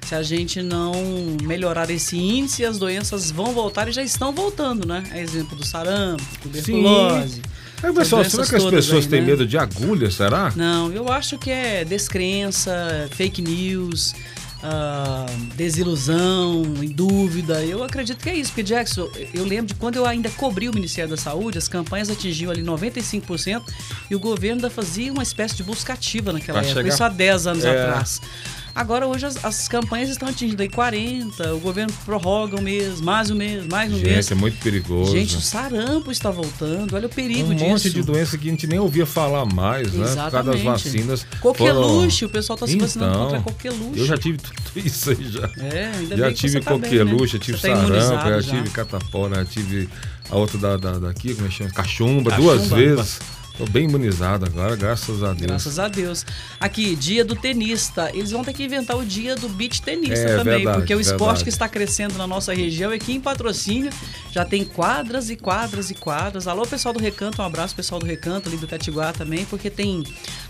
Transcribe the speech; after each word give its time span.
Se 0.06 0.16
a 0.16 0.24
gente 0.24 0.62
não 0.62 0.94
melhorar 1.44 1.90
esse 1.90 2.18
índice, 2.18 2.66
as 2.66 2.78
doenças 2.78 3.32
vão 3.32 3.54
voltar 3.54 3.88
e 3.88 3.92
já 3.92 4.04
estão 4.04 4.34
voltando, 4.34 4.86
né? 4.86 5.04
É 5.14 5.22
exemplo 5.22 5.56
do 5.56 5.66
sarampo, 5.66 6.24
tuberculose. 6.42 7.42
Aí, 7.82 7.94
pessoal, 7.94 8.22
essas 8.22 8.34
será 8.34 8.48
que 8.48 8.56
as 8.56 8.72
pessoas 8.72 9.06
aí, 9.06 9.10
têm 9.10 9.22
né? 9.22 9.28
medo 9.28 9.46
de 9.48 9.58
agulha, 9.58 10.12
será? 10.12 10.52
Não, 10.56 10.92
eu 10.92 11.10
acho 11.12 11.38
que 11.38 11.50
é 11.50 11.84
descrença, 11.86 13.08
fake 13.16 13.42
news, 13.42 14.14
ah, 14.64 15.26
desilusão, 15.56 16.62
em 16.82 16.90
dúvida. 16.90 17.64
Eu 17.64 17.84
acredito 17.84 18.22
que 18.22 18.30
é 18.30 18.36
isso, 18.36 18.52
porque 18.52 18.64
Jackson, 18.64 19.10
eu 19.34 19.44
lembro 19.46 19.68
de 19.68 19.76
quando 19.76 19.96
eu 19.96 20.06
ainda 20.06 20.30
cobri 20.32 20.68
o 20.70 20.74
Ministério 20.74 21.10
da 21.10 21.18
Saúde, 21.18 21.58
as 21.58 21.68
campanhas 21.68 22.10
atingiam 22.10 22.52
ali 22.52 22.62
95% 22.62 23.64
e 24.10 24.16
o 24.16 24.20
governo 24.20 24.58
ainda 24.58 24.70
fazia 24.70 25.12
uma 25.12 25.24
espécie 25.24 25.56
de 25.56 25.64
busca 25.64 25.94
ativa 25.94 26.32
naquela 26.34 26.60
Pra 26.60 26.68
época, 26.68 26.82
chegar- 26.84 26.94
isso 26.94 27.04
há 27.04 27.10
10 27.10 27.48
anos 27.48 27.64
É. 27.64 27.70
atrás. 27.82 28.22
Agora, 28.74 29.06
hoje, 29.06 29.26
as, 29.26 29.44
as 29.44 29.68
campanhas 29.68 30.10
estão 30.10 30.30
atingindo 30.30 30.62
aí 30.62 30.70
40, 30.70 31.54
o 31.56 31.60
governo 31.60 31.94
prorroga 32.06 32.58
um 32.58 32.62
mês, 32.62 33.02
mais 33.02 33.30
um 33.30 33.36
mês, 33.36 33.66
mais 33.68 33.92
um 33.92 33.98
mês. 33.98 34.26
Gente, 34.26 34.34
é 34.34 34.36
muito 34.36 34.58
perigoso. 34.60 35.12
Gente, 35.12 35.36
o 35.36 35.42
sarampo 35.42 36.10
está 36.12 36.32
voltando, 36.32 36.96
olha 36.96 37.06
o 37.08 37.10
perigo 37.10 37.52
um 37.52 37.54
disso. 37.56 37.70
monte 37.70 37.90
de 37.90 38.02
doença 38.02 38.38
que 38.38 38.48
a 38.48 38.52
gente 38.52 38.66
nem 38.68 38.80
ouvia 38.80 39.06
falar 39.06 39.46
mais, 39.46 39.92
né? 39.94 40.08
Por 40.08 40.32
causa 40.32 40.44
das 40.52 40.62
vacinas. 40.62 41.26
Coqueluche, 41.42 42.26
o 42.26 42.30
pessoal 42.30 42.58
tá 42.58 42.66
se 42.66 42.78
vacinando 42.78 43.12
Então, 43.12 43.24
contra 43.26 43.42
coqueluche. 43.42 44.00
Eu 44.00 44.06
já 44.06 44.18
tive 44.18 44.38
tudo 44.40 44.86
isso 44.88 45.10
aí 45.10 45.30
já. 45.30 45.50
É, 45.58 45.92
ainda 45.98 46.18
já 46.18 46.26
bem 46.26 46.34
que 46.34 46.40
tive 46.40 46.54
você 46.54 46.60
tá 46.62 46.72
bem, 46.72 46.82
coqueluche, 46.82 47.24
né? 47.24 47.28
já 47.28 47.40
tive 47.40 47.58
tá 47.60 47.68
sarampo, 47.76 48.30
já 48.30 48.42
já. 48.42 48.52
tive 48.56 48.70
catapora, 48.70 49.36
já 49.36 49.46
tive 49.46 49.90
a 50.30 50.36
outra 50.38 50.58
da, 50.58 50.78
da, 50.78 51.00
daqui, 51.00 51.36
como 51.36 51.46
é 51.48 51.50
que 51.50 51.56
chama? 51.58 51.72
Cachumba, 51.72 52.30
Cachumba. 52.32 52.54
duas 52.56 52.68
vezes. 52.70 53.20
Tô 53.62 53.68
bem 53.68 53.84
imunizado 53.88 54.44
agora, 54.44 54.76
graças 54.76 55.22
a 55.22 55.34
Deus. 55.34 55.42
Graças 55.42 55.78
a 55.78 55.88
Deus. 55.88 56.26
Aqui, 56.60 56.96
dia 56.96 57.24
do 57.24 57.36
tenista. 57.36 58.10
Eles 58.12 58.32
vão 58.32 58.44
ter 58.44 58.54
que 58.54 58.64
inventar 58.64 58.98
o 58.98 59.06
dia 59.06 59.36
do 59.36 59.48
beach 59.48 59.84
tenista 59.84 60.18
É, 60.18 60.36
também, 60.38 60.56
verdade, 60.56 60.78
porque 60.80 60.96
o 60.96 61.00
esporte 61.00 61.20
verdade. 61.20 61.44
que 61.44 61.50
está 61.52 61.70
crescendo 61.70 62.18
na 62.18 62.26
nossa 62.26 62.56
região 62.56 62.92
é 62.92 62.96
aqui 62.96 63.14
em 63.14 63.22
patrocínio. 63.22 63.92
Já 64.32 64.44
tem 64.44 64.66
quadras 64.66 65.30
e 65.30 65.36
quadras 65.36 65.92
e 65.92 65.94
quadras. 65.94 66.48
Alô, 66.48 66.66
pessoal 66.66 66.92
do 66.92 67.00
Recanto, 67.00 67.40
um 67.40 67.46
abraço 67.46 67.76
pessoal 67.76 68.00
do 68.00 68.06
Recanto, 68.08 68.50
ali 68.50 68.58
do 68.58 68.66
Catiguá 68.66 69.14
também, 69.14 69.46
porque 69.46 69.70
tem. 69.70 70.04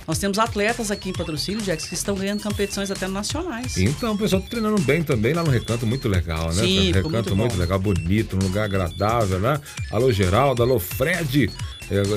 Nós 0.08 0.18
temos 0.18 0.40
atletas 0.40 0.90
aqui 0.90 1.10
em 1.10 1.14
patrocínio, 1.14 1.62
Jax, 1.62 1.88
que 1.88 1.96
estão 1.96 2.16
ganhando 2.16 2.42
competições 2.42 2.92
até 2.92 3.10
nacionais. 3.10 3.78
Então, 3.78 4.14
o 4.14 4.18
pessoal 4.18 4.42
tá 4.42 4.48
treinando 4.48 4.80
bem 4.84 5.04
também 5.04 5.34
lá 5.34 5.44
no 5.44 5.52
Recanto, 5.52 5.86
muito 5.86 6.08
legal, 6.08 6.48
né? 6.54 6.64
Sim, 6.64 6.94
Recanto 6.94 7.12
muito 7.12 7.36
muito, 7.36 7.58
legal, 7.58 7.78
bonito, 7.78 8.38
um 8.38 8.40
lugar 8.40 8.64
agradável, 8.64 9.38
né? 9.38 9.60
Alô, 9.92 10.14
Geraldo, 10.14 10.64
alô, 10.64 10.80
Fred, 10.80 11.52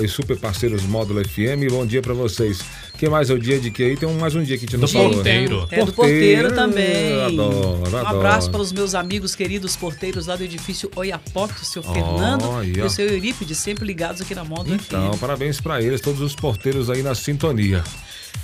e 0.02 0.08
super 0.08 0.36
parceiros 0.38 0.84
Módulo 0.84 1.20
FM, 1.28 1.68
bom 1.70 1.84
dia 1.84 2.00
pra 2.00 2.14
vocês. 2.14 2.60
Que 2.96 3.08
mais 3.08 3.28
é 3.28 3.34
o 3.34 3.38
dia 3.38 3.58
de 3.58 3.72
que 3.72 3.82
aí? 3.82 3.96
Tem 3.96 4.08
um- 4.08 4.18
mais 4.18 4.34
um 4.36 4.42
dia 4.42 4.56
que 4.56 4.64
a 4.64 4.66
gente 4.68 4.76
não 4.76 4.86
Do 4.86 4.92
falou. 4.92 5.08
né? 5.08 5.14
porteiro. 5.16 5.66
É 5.70 5.84
do 5.84 5.92
porteiro 5.92 6.48
Porteiro, 6.48 6.54
também. 6.54 7.22
adoro, 7.24 7.56
Um 7.80 7.84
adoro. 7.96 8.06
abraço 8.06 8.50
para 8.52 8.60
os 8.60 8.72
meus 8.72 8.94
amigos 8.94 9.34
queridos 9.34 9.74
porteiros 9.74 10.28
lá 10.28 10.36
do 10.36 10.44
edifício 10.44 10.88
Oiapoque, 10.94 11.60
o 11.60 11.64
seu 11.64 11.82
Fernando 11.82 12.50
aí, 12.56 12.72
e 12.76 12.80
o 12.82 12.88
seu 12.88 13.08
Eurípides, 13.08 13.58
sempre 13.58 13.84
ligados 13.84 14.20
aqui 14.20 14.34
na 14.34 14.44
Moda 14.44 14.70
Então, 14.72 15.12
FM. 15.12 15.18
parabéns 15.20 15.60
pra 15.60 15.82
eles, 15.82 16.00
todos 16.00 16.20
os 16.20 16.36
porteiros 16.36 16.88
aí 16.88 17.02
na 17.02 17.14
sintonia. 17.16 17.82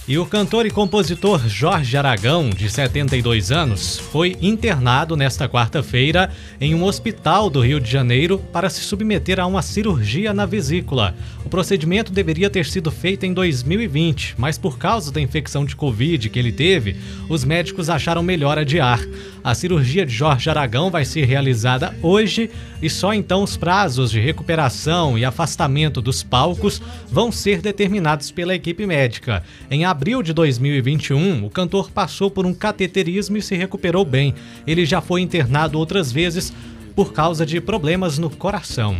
E 0.08 0.18
o 0.18 0.26
cantor 0.26 0.66
e 0.66 0.70
compositor 0.70 1.46
Jorge 1.46 1.96
Aragão, 1.96 2.50
de 2.50 2.68
72 2.68 3.52
anos, 3.52 3.96
foi 3.96 4.36
internado 4.40 5.14
nesta 5.14 5.48
quarta-feira 5.48 6.32
em 6.60 6.74
um 6.74 6.82
hospital 6.82 7.48
do 7.48 7.60
Rio 7.60 7.78
de 7.78 7.88
Janeiro 7.88 8.38
para 8.52 8.68
se 8.68 8.80
submeter 8.80 9.38
a 9.38 9.46
uma 9.46 9.62
cirurgia 9.62 10.34
na 10.34 10.46
vesícula. 10.46 11.14
O 11.44 11.48
procedimento 11.48 12.12
deveria 12.12 12.50
ter 12.50 12.66
sido 12.66 12.90
feito 12.90 13.24
em 13.24 13.32
2020, 13.32 14.34
mas 14.36 14.58
por 14.58 14.78
causa 14.78 15.12
da 15.12 15.20
infecção 15.20 15.64
de 15.64 15.76
Covid 15.76 16.28
que 16.28 16.38
ele 16.38 16.50
teve, 16.50 16.96
os 17.28 17.44
médicos 17.44 17.88
acharam 17.88 18.22
melhor 18.22 18.58
adiar. 18.58 19.00
A 19.44 19.54
cirurgia 19.54 20.04
de 20.04 20.12
Jorge 20.12 20.50
Aragão 20.50 20.90
vai 20.90 21.04
ser 21.04 21.24
realizada 21.24 21.96
hoje 22.02 22.50
e 22.82 22.90
só 22.90 23.14
então 23.14 23.42
os 23.42 23.56
prazos 23.56 24.10
de 24.10 24.18
recuperação 24.18 25.16
e 25.16 25.24
afastamento 25.24 26.02
dos 26.02 26.22
palcos 26.22 26.82
vão 27.08 27.30
ser 27.30 27.62
determinados 27.62 28.30
pela 28.30 28.54
equipe 28.54 28.86
médica. 28.86 29.42
Em 29.70 29.84
abril 29.84 29.99
de 30.22 30.32
2021, 30.32 31.44
o 31.44 31.50
cantor 31.50 31.90
passou 31.90 32.30
por 32.30 32.46
um 32.46 32.54
cateterismo 32.54 33.36
e 33.36 33.42
se 33.42 33.54
recuperou 33.54 34.04
bem. 34.04 34.34
Ele 34.66 34.84
já 34.86 35.00
foi 35.00 35.20
internado 35.20 35.78
outras 35.78 36.10
vezes 36.10 36.52
por 36.96 37.12
causa 37.12 37.44
de 37.44 37.60
problemas 37.60 38.18
no 38.18 38.30
coração. 38.30 38.96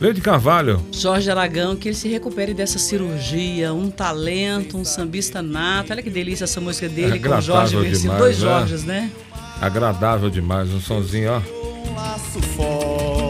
Leide 0.00 0.20
Carvalho, 0.20 0.80
Jorge 0.92 1.28
Aragão, 1.30 1.74
que 1.74 1.88
ele 1.88 1.94
se 1.96 2.08
recupere 2.08 2.52
dessa 2.54 2.78
cirurgia, 2.78 3.72
um 3.72 3.90
talento, 3.90 4.76
um 4.76 4.84
sambista 4.84 5.40
nato. 5.42 5.92
Olha 5.92 6.02
que 6.02 6.10
delícia 6.10 6.44
essa 6.44 6.60
música 6.60 6.88
dele 6.88 7.16
É 7.16 7.18
com 7.18 7.28
o 7.28 7.40
Jorge 7.40 7.76
agradável 7.76 7.80
Versilo. 7.80 8.02
demais, 8.02 8.18
Dois 8.20 8.38
né? 8.38 8.44
Jorges, 8.48 8.84
né? 8.84 9.10
agradável 9.60 10.30
demais, 10.30 10.68
um 10.72 10.80
sonzinho, 10.80 11.30
ó. 11.32 13.27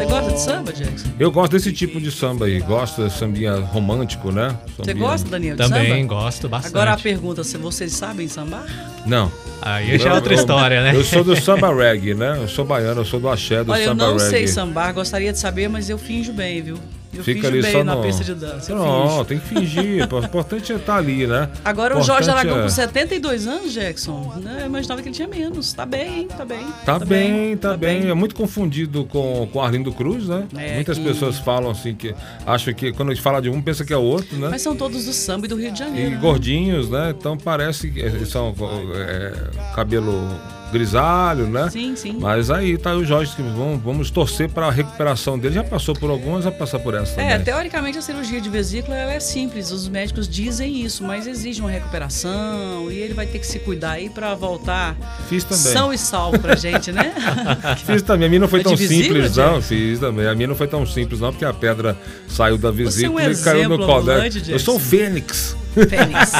Você 0.00 0.06
gosta 0.06 0.32
de 0.32 0.40
samba, 0.40 0.72
Jackson? 0.72 1.08
Eu 1.18 1.30
gosto 1.30 1.52
desse 1.52 1.72
tipo 1.72 2.00
de 2.00 2.10
samba 2.10 2.46
aí, 2.46 2.58
gosto 2.60 3.06
de 3.06 3.12
sambinha 3.12 3.54
romântico, 3.56 4.32
né? 4.32 4.56
Você 4.78 4.84
Sambinha- 4.90 5.06
gosta, 5.08 5.28
Daniel, 5.28 5.56
de 5.56 5.62
Também 5.62 5.88
samba? 6.02 6.14
gosto 6.14 6.48
bastante. 6.48 6.72
Agora 6.74 6.92
a 6.92 6.96
pergunta, 6.96 7.44
se 7.44 7.58
vocês 7.58 7.92
sabem 7.92 8.26
sambar? 8.26 8.64
Não. 9.06 9.30
Aí 9.60 9.98
já 9.98 10.10
é 10.10 10.14
outra 10.14 10.32
eu- 10.32 10.38
história, 10.38 10.82
né? 10.82 10.96
Eu 10.96 11.04
sou 11.04 11.22
do 11.22 11.36
samba 11.40 11.74
reggae, 11.74 12.14
né? 12.14 12.38
Eu 12.40 12.48
sou 12.48 12.64
baiano, 12.64 13.02
eu 13.02 13.04
sou 13.04 13.20
do 13.20 13.28
axé 13.28 13.62
do 13.62 13.72
Olha, 13.72 13.80
eu 13.82 13.88
samba 13.88 14.06
não 14.06 14.12
reggae. 14.16 14.30
sei 14.30 14.48
sambar, 14.48 14.94
gostaria 14.94 15.32
de 15.32 15.38
saber, 15.38 15.68
mas 15.68 15.90
eu 15.90 15.98
finjo 15.98 16.32
bem, 16.32 16.62
viu? 16.62 16.78
Eu 17.12 17.24
Fica 17.24 17.48
ali 17.48 17.60
bem 17.60 17.72
só 17.72 17.82
na 17.82 17.96
no... 17.96 18.02
pista 18.02 18.22
de 18.22 18.34
dança. 18.34 18.74
Não, 18.74 19.24
tem 19.24 19.38
que 19.38 19.46
fingir. 19.48 20.08
O 20.12 20.18
importante 20.24 20.72
é 20.72 20.76
estar 20.76 20.96
ali, 20.96 21.26
né? 21.26 21.48
Agora 21.64 21.98
o 21.98 22.02
Jorge 22.02 22.30
Aragão 22.30 22.60
é- 22.60 22.62
com 22.62 22.68
72 22.68 23.46
anos, 23.46 23.72
Jackson, 23.72 24.32
né? 24.42 24.58
eu 24.60 24.66
imaginava 24.66 25.02
que 25.02 25.08
ele 25.08 25.14
tinha 25.14 25.26
menos. 25.26 25.72
Tá 25.72 25.84
bem, 25.84 26.28
tá 26.28 26.44
bem. 26.44 26.66
Tá, 26.84 26.98
bem, 26.98 27.56
tá, 27.56 27.76
bem. 27.76 28.08
É 28.08 28.14
muito 28.14 28.34
confundido 28.34 29.04
com, 29.06 29.48
com 29.52 29.60
Arlindo 29.60 29.92
Cruz, 29.92 30.28
né? 30.28 30.46
É, 30.56 30.74
Muitas 30.76 30.98
que- 30.98 31.04
pessoas 31.04 31.38
falam 31.38 31.70
assim 31.70 31.94
que 31.94 32.14
acham 32.46 32.72
que 32.72 32.92
quando 32.92 33.10
a 33.10 33.14
gente 33.14 33.22
fala 33.22 33.42
de 33.42 33.50
um, 33.50 33.60
pensa 33.60 33.84
que 33.84 33.92
é 33.92 33.96
o 33.96 34.02
outro, 34.02 34.36
né? 34.36 34.48
Mas 34.50 34.62
são 34.62 34.76
todos 34.76 35.04
do 35.06 35.12
samba 35.12 35.46
e 35.46 35.48
do 35.48 35.56
Rio 35.56 35.72
de 35.72 35.78
Janeiro. 35.78 36.10
E 36.10 36.14
né? 36.14 36.20
gordinhos, 36.20 36.88
né? 36.88 37.14
Então 37.18 37.36
parece 37.36 37.90
que 37.90 38.26
são 38.26 38.54
é, 38.94 39.32
cabelo 39.74 40.28
grisalho, 40.70 41.46
né? 41.46 41.68
Sim, 41.70 41.94
sim. 41.96 42.16
Mas 42.20 42.50
aí 42.50 42.76
tá 42.78 42.94
o 42.94 43.04
Jorge, 43.04 43.34
que 43.34 43.42
vamos, 43.42 43.82
vamos 43.82 44.10
torcer 44.10 44.48
para 44.48 44.66
a 44.66 44.70
recuperação 44.70 45.38
dele. 45.38 45.54
Já 45.54 45.64
passou 45.64 45.94
por 45.94 46.10
algumas, 46.10 46.44
vai 46.44 46.52
passar 46.52 46.78
por 46.78 46.94
essa 46.94 47.20
É, 47.20 47.30
também. 47.32 47.44
teoricamente 47.44 47.98
a 47.98 48.02
cirurgia 48.02 48.40
de 48.40 48.48
vesícula 48.48 48.96
é 48.96 49.20
simples, 49.20 49.70
os 49.70 49.88
médicos 49.88 50.28
dizem 50.28 50.82
isso, 50.82 51.02
mas 51.04 51.26
exige 51.26 51.60
uma 51.60 51.70
recuperação 51.70 52.90
e 52.90 52.98
ele 52.98 53.14
vai 53.14 53.26
ter 53.26 53.38
que 53.38 53.46
se 53.46 53.58
cuidar 53.58 53.92
aí 53.92 54.08
pra 54.08 54.34
voltar 54.34 54.96
Fiz 55.28 55.44
também. 55.44 55.58
são 55.62 55.92
e 55.92 55.98
salvo 55.98 56.38
pra 56.38 56.54
gente, 56.56 56.92
né? 56.92 57.12
Fiz 57.84 58.02
também. 58.02 58.26
A 58.26 58.28
minha 58.28 58.40
não 58.40 58.48
foi 58.48 58.60
É 58.60 58.62
tão 58.62 58.74
de 58.74 58.86
simples, 58.86 59.36
não. 59.36 59.60
Fiz 59.62 59.98
também. 59.98 60.26
A 60.26 60.34
minha 60.34 60.48
não 60.48 60.54
foi 60.54 60.66
tão 60.66 60.84
simples, 60.86 61.20
não, 61.20 61.30
porque 61.30 61.44
a 61.44 61.52
pedra 61.52 61.96
saiu 62.28 62.56
da 62.58 62.70
vesícula 62.70 63.22
é 63.22 63.28
um 63.28 63.32
e 63.32 63.36
caiu 63.42 63.68
no 63.68 63.78
colo. 63.78 64.10
Eu 64.48 64.58
sou 64.58 64.76
o. 64.76 64.80
Fênix. 64.80 65.56
Fênix. 65.74 66.32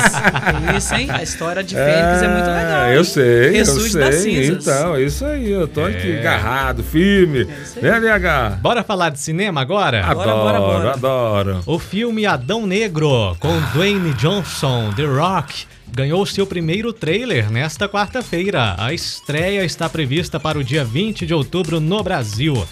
É 0.73 0.77
isso, 0.77 0.95
hein? 0.95 1.09
A 1.11 1.23
história 1.23 1.63
de 1.63 1.75
Fênix 1.75 2.23
é, 2.23 2.29
muito 2.29 2.47
legal. 2.47 2.89
Eu 2.93 3.05
sei, 3.05 3.61
eu 3.61 3.65
sei. 3.67 4.47
Então, 4.49 4.97
é 4.97 5.03
isso 5.03 5.25
aí. 5.25 5.51
Eu 5.51 5.69
tô 5.69 5.85
aqui 5.85 6.13
É. 6.13 6.19
agarrado, 6.21 6.83
firme. 6.83 7.47
aí. 7.77 7.83
né, 7.83 8.01
DH? 8.01 8.57
Bora 8.61 8.83
falar 8.83 9.11
de 9.11 9.21
cinema 9.21 9.61
agora? 9.61 10.05
Adoro, 10.05 10.31
bora, 10.31 10.61
bora. 10.61 10.93
adoro. 10.93 11.61
O 11.67 11.79
filme 11.79 12.27
Adão 12.27 12.67
Negro, 12.67 13.37
com 13.39 13.61
Dwayne 13.73 14.13
Johnson, 14.15 14.93
The 14.97 15.05
Rock, 15.05 15.65
ganhou 15.93 16.25
seu 16.27 16.47
primeiro 16.47 16.93
trailer 16.93 17.51
nesta 17.51 17.89
quarta-feira. 17.89 18.75
A 18.79 18.93
estreia 18.93 19.65
está 19.65 19.89
prevista 19.89 20.39
para 20.39 20.59
o 20.59 20.65
dia 20.65 20.85
20 20.85 21.27
de 21.27 21.35
outubro 21.35 21.81
no 21.81 22.03
Brasil. 22.03 22.67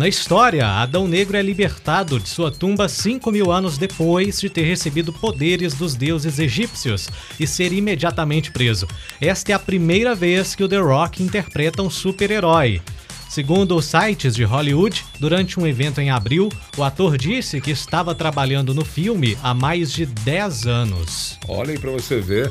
Na 0.00 0.08
história, 0.08 0.66
Adão 0.66 1.06
Negro 1.06 1.36
é 1.36 1.42
libertado 1.42 2.18
de 2.18 2.26
sua 2.26 2.50
tumba 2.50 2.88
5 2.88 3.30
mil 3.30 3.52
anos 3.52 3.76
depois 3.76 4.40
de 4.40 4.48
ter 4.48 4.62
recebido 4.62 5.12
poderes 5.12 5.74
dos 5.74 5.94
deuses 5.94 6.38
egípcios 6.38 7.10
e 7.38 7.46
ser 7.46 7.70
imediatamente 7.70 8.50
preso. 8.50 8.88
Esta 9.20 9.52
é 9.52 9.54
a 9.54 9.58
primeira 9.58 10.14
vez 10.14 10.54
que 10.54 10.64
o 10.64 10.68
The 10.70 10.78
Rock 10.78 11.22
interpreta 11.22 11.82
um 11.82 11.90
super-herói. 11.90 12.80
Segundo 13.28 13.76
os 13.76 13.84
sites 13.84 14.34
de 14.34 14.42
Hollywood, 14.42 15.04
durante 15.18 15.60
um 15.60 15.66
evento 15.66 16.00
em 16.00 16.08
abril, 16.08 16.48
o 16.78 16.82
ator 16.82 17.18
disse 17.18 17.60
que 17.60 17.70
estava 17.70 18.14
trabalhando 18.14 18.72
no 18.72 18.86
filme 18.86 19.36
há 19.42 19.52
mais 19.52 19.92
de 19.92 20.06
10 20.06 20.66
anos. 20.66 21.38
Olha 21.46 21.72
aí 21.72 21.78
pra 21.78 21.90
você 21.90 22.22
ver. 22.22 22.50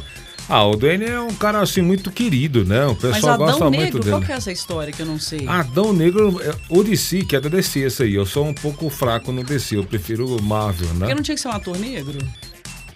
Ah, 0.49 0.65
o 0.65 0.75
Dwayne 0.75 1.05
é 1.05 1.19
um 1.21 1.33
cara 1.35 1.59
assim 1.61 1.81
muito 1.81 2.09
querido, 2.09 2.65
né? 2.65 2.83
O 2.87 2.89
Mas 2.89 2.97
pessoal 3.13 3.37
gosta 3.37 3.57
Adão 3.57 3.69
muito 3.69 3.79
Negro, 3.83 3.99
dele. 3.99 4.11
qual 4.11 4.21
que 4.21 4.31
é 4.31 4.35
essa 4.35 4.51
história 4.51 4.91
que 4.91 4.99
eu 4.99 5.05
não 5.05 5.19
sei? 5.19 5.47
Adão 5.47 5.93
Negro, 5.93 6.41
é- 6.41 6.55
o 6.67 6.83
DC, 6.83 7.23
que 7.23 7.35
é 7.35 7.39
da 7.39 7.49
DC 7.49 7.81
esse 7.81 8.01
aí. 8.01 8.15
Eu 8.15 8.25
sou 8.25 8.47
um 8.47 8.53
pouco 8.53 8.89
fraco 8.89 9.31
no 9.31 9.43
DC, 9.43 9.75
eu 9.77 9.83
prefiro 9.83 10.25
o 10.37 10.41
Marvel, 10.41 10.87
né? 10.95 10.99
Porque 11.01 11.13
não 11.15 11.21
tinha 11.21 11.35
que 11.35 11.41
ser 11.41 11.49
um 11.49 11.51
ator 11.51 11.77
negro? 11.77 12.17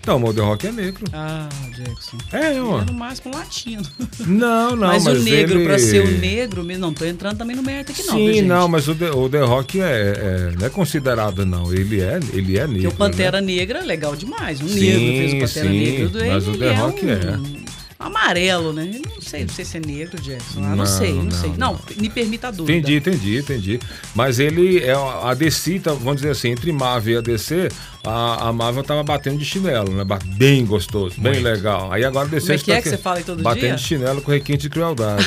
Então, 0.03 0.21
o 0.21 0.33
The 0.33 0.41
Rock 0.41 0.67
é 0.67 0.71
negro. 0.73 1.05
Ah, 1.13 1.47
Jackson. 1.73 2.17
É, 2.33 2.61
ó. 2.61 2.81
é 2.81 2.85
no 2.85 2.93
máximo 2.93 3.33
latino. 3.33 3.83
Não, 4.19 4.75
não, 4.75 4.87
mas, 4.89 5.03
mas, 5.05 5.17
o 5.17 5.23
negro, 5.23 5.59
ele... 5.59 5.65
pra 5.65 5.79
ser 5.79 6.05
o 6.05 6.19
negro, 6.19 6.61
mesmo, 6.61 6.81
não 6.81 6.93
tô 6.93 7.05
entrando 7.05 7.37
também 7.37 7.55
no 7.55 7.63
mérito 7.63 7.93
aqui 7.93 8.03
não, 8.03 8.13
Sim, 8.13 8.41
não, 8.41 8.67
mas 8.67 8.89
o 8.89 8.95
The, 8.95 9.11
o 9.11 9.29
The 9.29 9.39
Rock 9.39 9.79
é, 9.79 9.85
é- 9.85 10.55
não 10.59 10.67
é 10.67 10.69
considerado, 10.69 11.45
não. 11.45 11.73
Ele 11.73 12.01
é, 12.01 12.19
ele 12.33 12.57
é 12.59 12.67
negro. 12.67 12.73
Porque 12.73 12.87
o 12.87 12.91
Pantera 12.91 13.39
né? 13.39 13.55
Negra 13.55 13.79
é 13.79 13.83
legal 13.83 14.13
demais. 14.13 14.59
Um 14.59 14.67
Sim, 14.67 14.81
negro 14.81 14.99
fez 14.99 15.33
o 15.33 15.39
Pantera 15.39 15.69
sim, 15.69 15.79
Negra. 15.79 16.07
Do 16.09 16.25
mas 16.25 16.47
o 16.49 16.57
The 16.57 16.65
é 16.65 16.73
Rock 16.75 17.05
um 17.05 17.09
é. 17.09 17.63
Amarelo, 18.05 18.73
né? 18.73 18.99
Não 19.13 19.21
sei, 19.21 19.41
não 19.45 19.53
sei 19.53 19.65
se 19.65 19.77
é 19.77 19.79
negro, 19.79 20.21
Jackson. 20.21 20.59
Ah, 20.59 20.67
não, 20.69 20.75
Não, 20.77 20.85
sei, 20.85 21.13
não, 21.13 21.23
não, 21.23 21.31
sei. 21.31 21.49
não. 21.57 21.73
Não, 21.73 21.79
me 21.97 22.09
permita 22.09 22.47
a 22.47 22.51
dúvida. 22.51 22.77
Entendi, 22.77 22.95
entendi, 22.97 23.37
entendi. 23.39 23.79
Mas 24.15 24.39
ele 24.39 24.79
é 24.83 24.93
a 24.93 25.33
DC, 25.33 25.79
tá, 25.79 25.91
vamos 25.93 26.17
dizer 26.17 26.31
assim, 26.31 26.49
entre 26.49 26.71
Marvel 26.71 27.15
e 27.15 27.17
a 27.17 27.21
DC, 27.21 27.69
a, 28.05 28.49
a 28.49 28.53
Marvel 28.53 28.83
tava 28.83 29.01
batendo 29.03 29.37
de 29.37 29.45
chinelo, 29.45 29.91
né? 29.93 30.03
Bem 30.35 30.65
gostoso, 30.65 31.15
bem 31.19 31.33
Muito. 31.33 31.45
legal. 31.45 31.91
Aí 31.91 32.03
agora 32.03 32.27
a 32.27 32.29
DC 32.29 32.47
Como 32.47 32.53
é 32.59 32.61
que 32.63 32.71
é 32.71 32.75
tá 32.75 32.81
que 32.81 32.89
você 32.89 32.97
fala 32.97 33.17
aí 33.17 33.23
todo 33.23 33.41
batendo 33.41 33.61
dia? 33.67 33.75
de 33.75 33.81
chinelo 33.81 34.21
com 34.21 34.31
requinte 34.31 34.63
de 34.63 34.69
crueldade. 34.69 35.25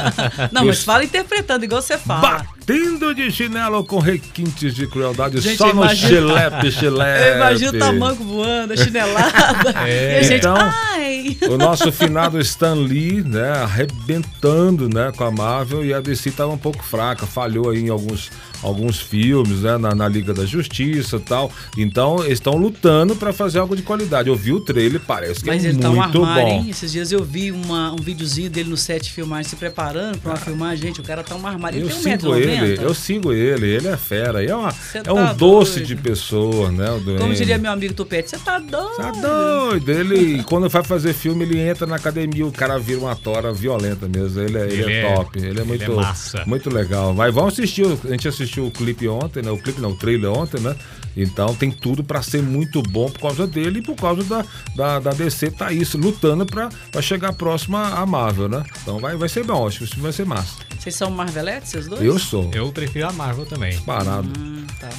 Não, 0.52 0.64
mas 0.64 0.82
fala 0.82 1.04
interpretando, 1.04 1.64
igual 1.64 1.80
você 1.80 1.96
fala. 1.96 2.20
batendo 2.66 3.14
de 3.14 3.30
chinelo 3.30 3.84
com 3.84 3.98
requintes 4.00 4.74
de 4.74 4.86
crueldade 4.86 5.40
Gente, 5.40 5.56
só 5.58 5.66
no 5.72 5.82
imagino- 5.82 6.08
chilepe, 6.28 6.72
chilepe. 6.72 7.22
Eu 7.28 7.36
imagino 7.36 7.70
o 7.70 7.78
tamanco 7.78 8.24
voando, 8.24 8.72
a 8.72 8.76
chinelada. 8.76 9.74
É. 9.86 10.14
E 10.14 10.18
a 10.18 10.22
gente, 10.22 10.38
Então, 10.38 10.56
ai. 10.58 11.15
O 11.50 11.56
nosso 11.58 11.90
finado 11.92 12.38
Stan 12.40 12.74
Lee, 12.74 13.22
né, 13.22 13.50
arrebentando, 13.62 14.88
né, 14.88 15.12
com 15.16 15.24
a 15.24 15.30
Marvel 15.30 15.84
e 15.84 15.92
a 15.92 16.00
DC 16.00 16.30
tava 16.32 16.52
um 16.52 16.58
pouco 16.58 16.82
fraca, 16.82 17.26
falhou 17.26 17.70
aí 17.70 17.80
em 17.80 17.88
alguns, 17.88 18.30
alguns 18.62 18.98
filmes, 19.00 19.60
né, 19.62 19.76
na, 19.76 19.94
na 19.94 20.08
Liga 20.08 20.32
da 20.32 20.44
Justiça 20.44 21.16
e 21.16 21.20
tal. 21.20 21.50
Então, 21.76 22.18
eles 22.20 22.34
estão 22.34 22.54
lutando 22.56 23.16
para 23.16 23.32
fazer 23.32 23.58
algo 23.58 23.74
de 23.76 23.82
qualidade. 23.82 24.28
Eu 24.28 24.36
vi 24.36 24.52
o 24.52 24.60
trailer, 24.60 25.00
parece 25.06 25.40
que 25.40 25.46
Mas 25.46 25.64
é 25.64 25.68
ele 25.68 25.78
tá 25.78 25.90
um 25.90 25.96
muito 25.96 26.22
armário, 26.22 26.44
bom. 26.44 26.60
hein? 26.62 26.70
Esses 26.70 26.92
dias 26.92 27.12
eu 27.12 27.24
vi 27.24 27.50
uma, 27.50 27.92
um 27.92 27.96
videozinho 27.96 28.50
dele 28.50 28.70
no 28.70 28.76
set 28.76 29.04
de 29.04 29.12
filmagem 29.12 29.50
se 29.50 29.56
preparando 29.56 30.18
pra 30.18 30.32
uma 30.32 30.36
filmagem. 30.38 30.86
Gente, 30.88 31.00
o 31.00 31.04
cara 31.04 31.22
tá 31.22 31.34
um 31.34 31.46
armário. 31.46 31.78
Ele 31.78 31.86
Eu 31.90 31.96
um 31.96 32.00
sigo 32.00 32.28
1,90m. 32.28 32.62
ele, 32.62 32.84
eu 32.84 32.94
sigo 32.94 33.32
ele, 33.32 33.66
ele 33.66 33.88
é 33.88 33.96
fera. 33.96 34.44
É, 34.44 34.54
uma, 34.54 34.74
é 34.94 35.02
tá 35.02 35.12
um 35.12 35.34
doce 35.34 35.74
doido. 35.80 35.86
de 35.86 35.96
pessoa, 35.96 36.70
né? 36.70 36.90
O 36.90 37.18
Como 37.18 37.34
diria 37.34 37.58
meu 37.58 37.70
amigo 37.72 37.94
Tupete, 37.94 38.30
você 38.30 38.38
tá 38.38 38.58
doido? 38.58 38.96
Tá 38.96 39.10
doido. 39.10 39.90
Ele, 39.90 40.42
quando 40.44 40.68
vai 40.68 40.82
fazer 40.84 41.12
filme, 41.16 41.42
ele 41.44 41.58
entra 41.60 41.84
na 41.86 41.96
academia, 41.96 42.46
o 42.46 42.52
cara 42.52 42.78
vira 42.78 43.00
uma 43.00 43.16
tora 43.16 43.52
violenta 43.52 44.06
mesmo. 44.06 44.40
Ele, 44.40 44.56
é- 44.56 44.64
ele 44.66 44.82
Ele 44.82 44.92
é, 44.92 45.00
é- 45.02 45.14
top. 45.16 45.38
Ele 45.38 45.46
é 45.46 45.50
ele 45.50 45.64
muito, 45.64 45.84
é 45.84 45.88
massa. 45.88 46.44
muito 46.46 46.72
legal. 46.72 47.12
Mas 47.12 47.34
vamos 47.34 47.54
assistir. 47.54 47.84
A 48.04 48.08
gente 48.08 48.28
assistiu 48.28 48.66
o 48.66 48.70
clipe 48.70 49.08
ontem, 49.08 49.42
né? 49.42 49.50
O 49.50 49.58
clipe 49.58 49.80
não, 49.80 49.90
o 49.90 49.96
trailer 49.96 50.30
ontem, 50.30 50.60
né? 50.60 50.76
Então 51.16 51.54
tem 51.54 51.70
tudo 51.70 52.04
pra 52.04 52.22
ser 52.22 52.42
muito 52.42 52.82
bom 52.82 53.10
por 53.10 53.20
causa 53.20 53.46
dele 53.46 53.78
e 53.78 53.82
por 53.82 53.96
causa 53.96 54.22
da, 54.22 54.44
da, 54.76 54.98
da 55.00 55.10
DC 55.12 55.50
tá 55.50 55.72
isso, 55.72 55.96
lutando 55.96 56.44
pra, 56.44 56.68
pra 56.92 57.00
chegar 57.00 57.32
próximo 57.32 57.76
à 57.78 58.04
Marvel, 58.04 58.48
né? 58.50 58.62
Então 58.82 58.98
vai, 58.98 59.16
vai 59.16 59.28
ser 59.28 59.42
bom, 59.42 59.66
acho 59.66 59.86
que 59.86 59.98
vai 59.98 60.12
ser 60.12 60.26
massa. 60.26 60.56
Vocês 60.78 60.94
são 60.94 61.10
Marveletes, 61.10 61.70
vocês 61.70 61.86
dois? 61.88 62.02
Eu 62.02 62.18
sou. 62.18 62.50
Eu 62.54 62.70
prefiro 62.70 63.08
a 63.08 63.12
Marvel 63.12 63.46
também. 63.46 63.78
Parado. 63.80 64.28
Hum, 64.38 64.64
tá. 64.78 64.90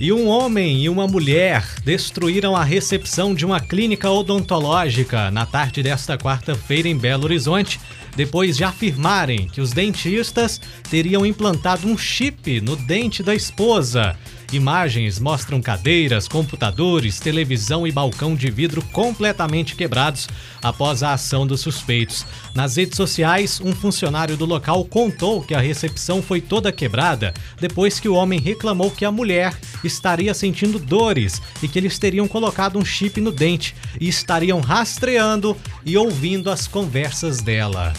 E 0.00 0.12
um 0.12 0.26
homem 0.26 0.82
e 0.82 0.88
uma 0.88 1.06
mulher 1.06 1.64
destruíram 1.84 2.56
a 2.56 2.64
recepção 2.64 3.32
de 3.32 3.46
uma 3.46 3.60
clínica 3.60 4.10
odontológica 4.10 5.30
na 5.30 5.46
tarde 5.46 5.84
desta 5.84 6.18
quarta-feira 6.18 6.88
em 6.88 6.96
Belo 6.96 7.24
Horizonte, 7.24 7.80
depois 8.16 8.56
de 8.56 8.64
afirmarem 8.64 9.48
que 9.48 9.60
os 9.60 9.72
dentistas 9.72 10.60
teriam 10.90 11.24
implantado 11.24 11.86
um 11.86 11.96
chip 11.96 12.60
no 12.60 12.76
dente 12.76 13.22
da 13.22 13.34
esposa. 13.34 14.16
Imagens 14.52 15.18
mostram 15.18 15.60
cadeiras, 15.60 16.28
computadores, 16.28 17.18
televisão 17.18 17.86
e 17.86 17.90
balcão 17.90 18.36
de 18.36 18.50
vidro 18.50 18.82
completamente 18.92 19.74
quebrados 19.74 20.28
após 20.62 21.02
a 21.02 21.12
ação 21.12 21.44
dos 21.44 21.60
suspeitos. 21.60 22.24
Nas 22.54 22.76
redes 22.76 22.96
sociais, 22.96 23.60
um 23.60 23.74
funcionário 23.74 24.36
do 24.36 24.44
local 24.44 24.84
contou 24.84 25.42
que 25.42 25.54
a 25.54 25.60
recepção 25.60 26.22
foi 26.22 26.40
toda 26.40 26.70
quebrada 26.70 27.34
depois 27.60 27.98
que 27.98 28.08
o 28.08 28.14
homem 28.14 28.38
reclamou 28.38 28.92
que 28.92 29.04
a 29.04 29.10
mulher 29.10 29.58
estaria 29.82 30.32
sentindo 30.32 30.78
dores 30.78 31.42
e 31.60 31.66
que 31.66 31.76
eles 31.76 31.98
teriam 31.98 32.28
colocado 32.28 32.78
um 32.78 32.84
chip 32.84 33.20
no 33.20 33.32
dente 33.32 33.74
e 34.00 34.08
estariam 34.08 34.60
rastreando 34.60 35.56
e 35.84 35.96
ouvindo 35.96 36.48
as 36.48 36.68
conversas 36.68 37.40
dela. 37.40 37.92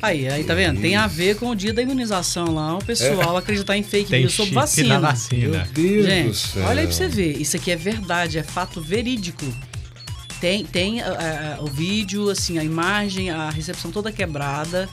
Aí, 0.00 0.28
aí, 0.28 0.44
tá 0.44 0.54
vendo? 0.54 0.80
Tem 0.80 0.94
a 0.94 1.08
ver 1.08 1.36
com 1.36 1.50
o 1.50 1.56
dia 1.56 1.72
da 1.72 1.82
imunização 1.82 2.54
lá, 2.54 2.76
o 2.76 2.84
pessoal 2.84 3.36
acreditar 3.36 3.76
em 3.76 3.82
fake 3.82 4.10
Tem 4.10 4.20
news 4.20 4.32
sobre 4.32 4.54
vacina. 4.54 5.00
na 5.00 5.08
vacina. 5.10 5.68
Deus 5.72 6.04
do 6.04 6.10
Gente, 6.10 6.36
céu. 6.36 6.64
olha 6.66 6.80
aí 6.80 6.86
pra 6.86 6.96
você 6.96 7.08
ver. 7.08 7.36
Isso 7.40 7.56
aqui 7.56 7.72
é 7.72 7.76
verdade, 7.76 8.38
é 8.38 8.42
fato 8.44 8.80
verídico. 8.80 9.44
Tem, 10.40 10.64
tem 10.64 11.02
ah, 11.02 11.56
ah, 11.58 11.62
o 11.62 11.66
vídeo, 11.66 12.30
assim, 12.30 12.58
a 12.58 12.64
imagem, 12.64 13.30
a 13.30 13.50
recepção 13.50 13.90
toda 13.90 14.12
quebrada. 14.12 14.88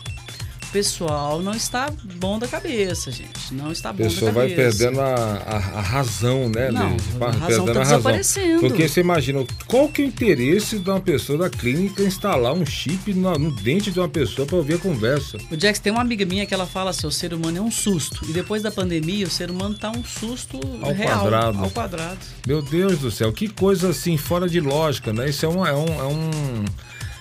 Pessoal 0.75 1.41
não 1.41 1.53
está 1.53 1.89
bom 2.17 2.37
da 2.37 2.49
cabeça, 2.49 3.09
gente. 3.09 3.53
Não 3.53 3.71
está 3.71 3.91
A 3.91 3.93
bom 3.93 4.03
pessoa 4.03 4.29
da 4.29 4.39
vai 4.41 4.49
cabeça. 4.49 4.77
perdendo 4.79 4.99
a, 4.99 5.05
a, 5.15 5.55
a 5.55 5.81
razão, 5.81 6.49
né, 6.49 6.69
Não, 6.69 6.97
a 7.25 7.31
razão 7.31 7.65
tá 7.65 7.79
desaparecendo. 7.79 8.59
Porque 8.59 8.85
você 8.85 8.99
imagina, 8.99 9.45
qual 9.67 9.87
que 9.87 10.01
é 10.01 10.05
o 10.05 10.07
interesse 10.09 10.77
de 10.77 10.89
uma 10.89 10.99
pessoa 10.99 11.37
da 11.39 11.49
clínica 11.49 12.03
instalar 12.03 12.51
um 12.51 12.65
chip 12.65 13.13
no, 13.13 13.39
no 13.39 13.51
dente 13.51 13.89
de 13.89 14.01
uma 14.01 14.09
pessoa 14.09 14.45
para 14.45 14.57
ouvir 14.57 14.73
a 14.73 14.77
conversa? 14.77 15.37
O 15.49 15.57
Jax 15.57 15.79
tem 15.79 15.93
uma 15.93 16.01
amiga 16.01 16.25
minha 16.25 16.45
que 16.45 16.53
ela 16.53 16.65
fala 16.65 16.89
assim: 16.89 17.07
o 17.07 17.11
ser 17.11 17.33
humano 17.33 17.57
é 17.57 17.61
um 17.61 17.71
susto. 17.71 18.25
E 18.29 18.33
depois 18.33 18.61
da 18.61 18.69
pandemia, 18.69 19.25
o 19.27 19.29
ser 19.29 19.49
humano 19.49 19.75
tá 19.75 19.89
um 19.91 20.03
susto 20.03 20.59
Ao 20.81 20.91
real. 20.91 21.21
quadrado. 21.21 21.57
Ao 21.63 21.69
quadrado. 21.69 22.19
Meu 22.45 22.61
Deus 22.61 22.99
do 22.99 23.09
céu, 23.09 23.31
que 23.31 23.47
coisa 23.47 23.91
assim, 23.91 24.17
fora 24.17 24.49
de 24.49 24.59
lógica, 24.59 25.13
né? 25.13 25.29
Isso 25.29 25.45
é 25.45 25.47
um. 25.47 25.65
É, 25.65 25.73
um, 25.73 25.85
é, 25.85 26.03
um- 26.03 26.65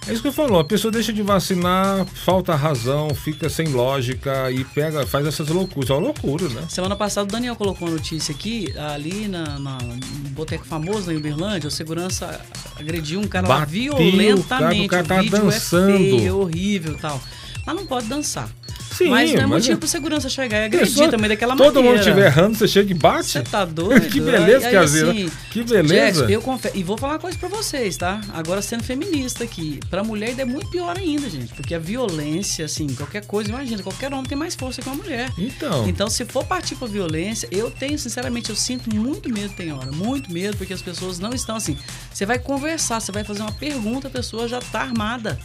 é 0.06 0.12
isso 0.12 0.22
que 0.22 0.28
eu 0.28 0.32
falo, 0.32 0.58
a 0.58 0.64
pessoa 0.64 0.90
deixa 0.92 1.12
de 1.12 1.22
vacinar, 1.22 2.04
falta 2.06 2.54
razão, 2.54 3.14
fica 3.14 3.48
sem 3.48 3.68
lógica 3.68 4.50
e 4.50 4.64
pega, 4.64 5.06
faz 5.06 5.26
essas 5.26 5.48
loucuras. 5.48 5.90
É 5.90 5.92
uma 5.94 6.00
loucura, 6.02 6.48
né? 6.48 6.64
Semana 6.68 6.94
passada 6.96 7.28
o 7.28 7.32
Daniel 7.32 7.56
colocou 7.56 7.88
uma 7.88 7.94
notícia 7.94 8.34
aqui, 8.34 8.72
ali 8.78 9.28
na, 9.28 9.58
na, 9.58 9.78
no 9.78 9.96
boteco 10.30 10.64
famoso 10.66 11.10
na 11.10 11.16
Uberlândia, 11.18 11.68
o 11.68 11.70
segurança 11.70 12.40
agrediu 12.78 13.20
um 13.20 13.26
cara 13.28 13.48
lá 13.48 13.64
violentamente. 13.64 14.40
o 14.40 14.44
cara- 14.44 14.74
o 14.84 14.88
cara 14.88 15.04
tá 15.04 15.20
vídeo 15.22 15.38
dançando. 15.38 15.90
é 15.94 15.98
feio, 15.98 16.26
é 16.28 16.32
horrível 16.32 16.92
e 16.92 16.98
tal. 16.98 17.20
Lá 17.66 17.72
não 17.72 17.86
pode 17.86 18.06
dançar. 18.06 18.48
Sim, 18.96 19.08
mas 19.10 19.32
não 19.32 19.42
é 19.42 19.46
motivo 19.46 19.72
é- 19.74 19.76
para 19.76 19.88
segurança 19.88 20.28
chegar 20.28 20.58
e 20.62 20.64
agredir 20.66 20.86
Pessoa- 20.88 21.08
também 21.10 21.28
daquela 21.28 21.56
Todo 21.56 21.74
maneira. 21.74 21.88
mundo 21.88 21.98
estiver 21.98 22.26
errando, 22.26 22.56
você 22.56 22.68
chega 22.68 22.90
e 22.90 22.94
bate? 22.94 23.28
Você 23.30 23.42
tá 23.42 23.64
doido? 23.66 24.08
que 24.08 24.20
beleza, 24.20 24.66
Aí, 24.68 24.72
Caseira. 24.72 25.10
assim, 25.10 25.30
que 25.50 25.62
beleza. 25.64 25.94
Jackson, 25.94 26.24
eu 26.28 26.40
confesso. 26.42 26.76
E 26.76 26.82
vou 26.82 26.96
falar 26.96 27.14
uma 27.14 27.18
coisa 27.18 27.36
pra 27.38 27.48
vocês, 27.48 27.96
tá? 27.96 28.20
Agora 28.32 28.62
sendo 28.62 28.82
feminista 28.84 29.44
aqui. 29.44 29.80
Pra 29.90 30.02
mulher 30.04 30.30
ainda 30.30 30.42
é 30.42 30.44
muito 30.44 30.68
pior 30.70 30.96
ainda, 30.96 31.28
gente. 31.28 31.52
Porque 31.54 31.74
a 31.74 31.78
violência, 31.78 32.64
assim, 32.64 32.86
qualquer 32.94 33.24
coisa, 33.26 33.50
imagina, 33.50 33.82
qualquer 33.82 34.12
homem 34.12 34.24
tem 34.26 34.36
mais 34.38 34.54
força 34.54 34.80
que 34.82 34.88
uma 34.88 34.96
mulher. 34.96 35.30
Então. 35.38 35.88
Então, 35.88 36.08
se 36.10 36.24
for 36.24 36.44
partir 36.44 36.74
pra 36.76 36.86
violência, 36.86 37.48
eu 37.50 37.70
tenho, 37.70 37.98
sinceramente, 37.98 38.50
eu 38.50 38.56
sinto 38.56 38.94
muito 38.94 39.28
medo, 39.28 39.52
tem 39.54 39.72
hora. 39.72 39.90
Muito 39.92 40.32
medo, 40.32 40.56
porque 40.56 40.72
as 40.72 40.82
pessoas 40.82 41.18
não 41.18 41.30
estão 41.32 41.56
assim. 41.56 41.76
Você 42.12 42.24
vai 42.26 42.38
conversar, 42.38 43.00
você 43.00 43.10
vai 43.12 43.24
fazer 43.24 43.40
uma 43.42 43.52
pergunta, 43.52 44.08
a 44.08 44.10
pessoa 44.10 44.46
já 44.48 44.60
tá 44.60 44.80
armada. 44.82 45.38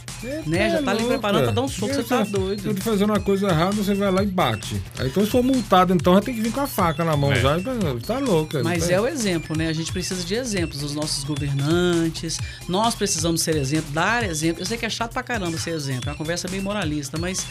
né? 0.46 0.70
Já 0.70 0.82
tá 0.82 0.90
ali 0.90 1.00
louca. 1.00 1.14
preparando 1.14 1.42
pra 1.44 1.52
dar 1.52 1.62
um 1.62 1.68
soco, 1.68 1.94
você 1.94 2.02
tá 2.02 2.22
doido. 2.22 2.68
eu 2.68 2.74
tô 2.74 2.82
fazendo 2.82 3.10
uma 3.10 3.20
coisa 3.20 3.39
errada, 3.48 3.72
você 3.72 3.94
vai 3.94 4.10
lá 4.10 4.22
e 4.22 4.26
bate. 4.26 4.80
Aí 4.98 5.08
então 5.08 5.24
se 5.24 5.30
for 5.30 5.42
multado, 5.42 5.94
então 5.94 6.14
já 6.14 6.20
tem 6.20 6.34
que 6.34 6.40
vir 6.40 6.52
com 6.52 6.60
a 6.60 6.66
faca 6.66 7.04
na 7.04 7.16
mão 7.16 7.32
É. 7.32 7.40
já. 7.40 7.58
e 7.58 8.00
Tá 8.06 8.18
louca. 8.18 8.62
Mas 8.62 8.88
tá... 8.88 8.94
é 8.94 9.00
o 9.00 9.06
exemplo, 9.06 9.56
né? 9.56 9.68
A 9.68 9.72
gente 9.72 9.92
precisa 9.92 10.24
de 10.24 10.34
exemplos 10.34 10.80
dos 10.80 10.94
nossos 10.94 11.24
governantes. 11.24 12.38
Nós 12.68 12.94
precisamos 12.94 13.42
ser 13.42 13.56
exemplo, 13.56 13.90
dar 13.92 14.22
exemplo. 14.24 14.62
Eu 14.62 14.66
sei 14.66 14.76
que 14.76 14.86
é 14.86 14.90
chato 14.90 15.12
pra 15.12 15.22
caramba 15.22 15.58
ser 15.58 15.70
exemplo, 15.70 16.08
é 16.08 16.12
uma 16.12 16.18
conversa 16.18 16.48
bem 16.48 16.60
moralista, 16.60 17.18
mas 17.18 17.46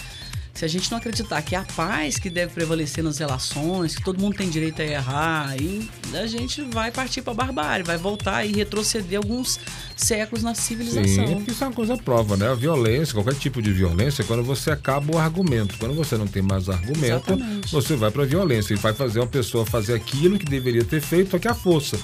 se 0.53 0.65
a 0.65 0.67
gente 0.67 0.91
não 0.91 0.97
acreditar 0.97 1.41
que 1.41 1.55
é 1.55 1.59
a 1.59 1.63
paz 1.63 2.17
que 2.17 2.29
deve 2.29 2.53
prevalecer 2.53 3.03
nas 3.03 3.17
relações, 3.17 3.95
que 3.95 4.03
todo 4.03 4.19
mundo 4.19 4.35
tem 4.35 4.49
direito 4.49 4.81
a 4.81 4.85
errar, 4.85 5.49
aí 5.49 5.89
a 6.13 6.27
gente 6.27 6.61
vai 6.63 6.91
partir 6.91 7.21
pra 7.21 7.33
barbárie, 7.33 7.83
vai 7.83 7.97
voltar 7.97 8.45
e 8.45 8.51
retroceder 8.51 9.17
alguns 9.17 9.59
séculos 9.95 10.43
na 10.43 10.53
civilização. 10.53 11.27
Sim, 11.27 11.35
porque 11.35 11.51
isso 11.51 11.63
é 11.63 11.67
uma 11.67 11.73
coisa 11.73 11.97
prova, 11.97 12.35
né? 12.35 12.49
A 12.49 12.55
violência, 12.55 13.13
qualquer 13.13 13.35
tipo 13.35 13.61
de 13.61 13.71
violência, 13.71 14.21
é 14.21 14.25
quando 14.25 14.43
você 14.43 14.71
acaba 14.71 15.15
o 15.15 15.17
argumento. 15.17 15.77
Quando 15.77 15.93
você 15.93 16.17
não 16.17 16.27
tem 16.27 16.41
mais 16.41 16.67
argumento, 16.67 17.33
Exatamente. 17.33 17.71
você 17.71 17.95
vai 17.95 18.11
pra 18.11 18.25
violência 18.25 18.73
e 18.73 18.77
vai 18.77 18.93
fazer 18.93 19.19
uma 19.19 19.27
pessoa 19.27 19.65
fazer 19.65 19.93
aquilo 19.93 20.37
que 20.37 20.45
deveria 20.45 20.83
ter 20.83 21.01
feito, 21.01 21.31
só 21.31 21.39
que 21.39 21.47
a 21.47 21.53
força. 21.53 21.97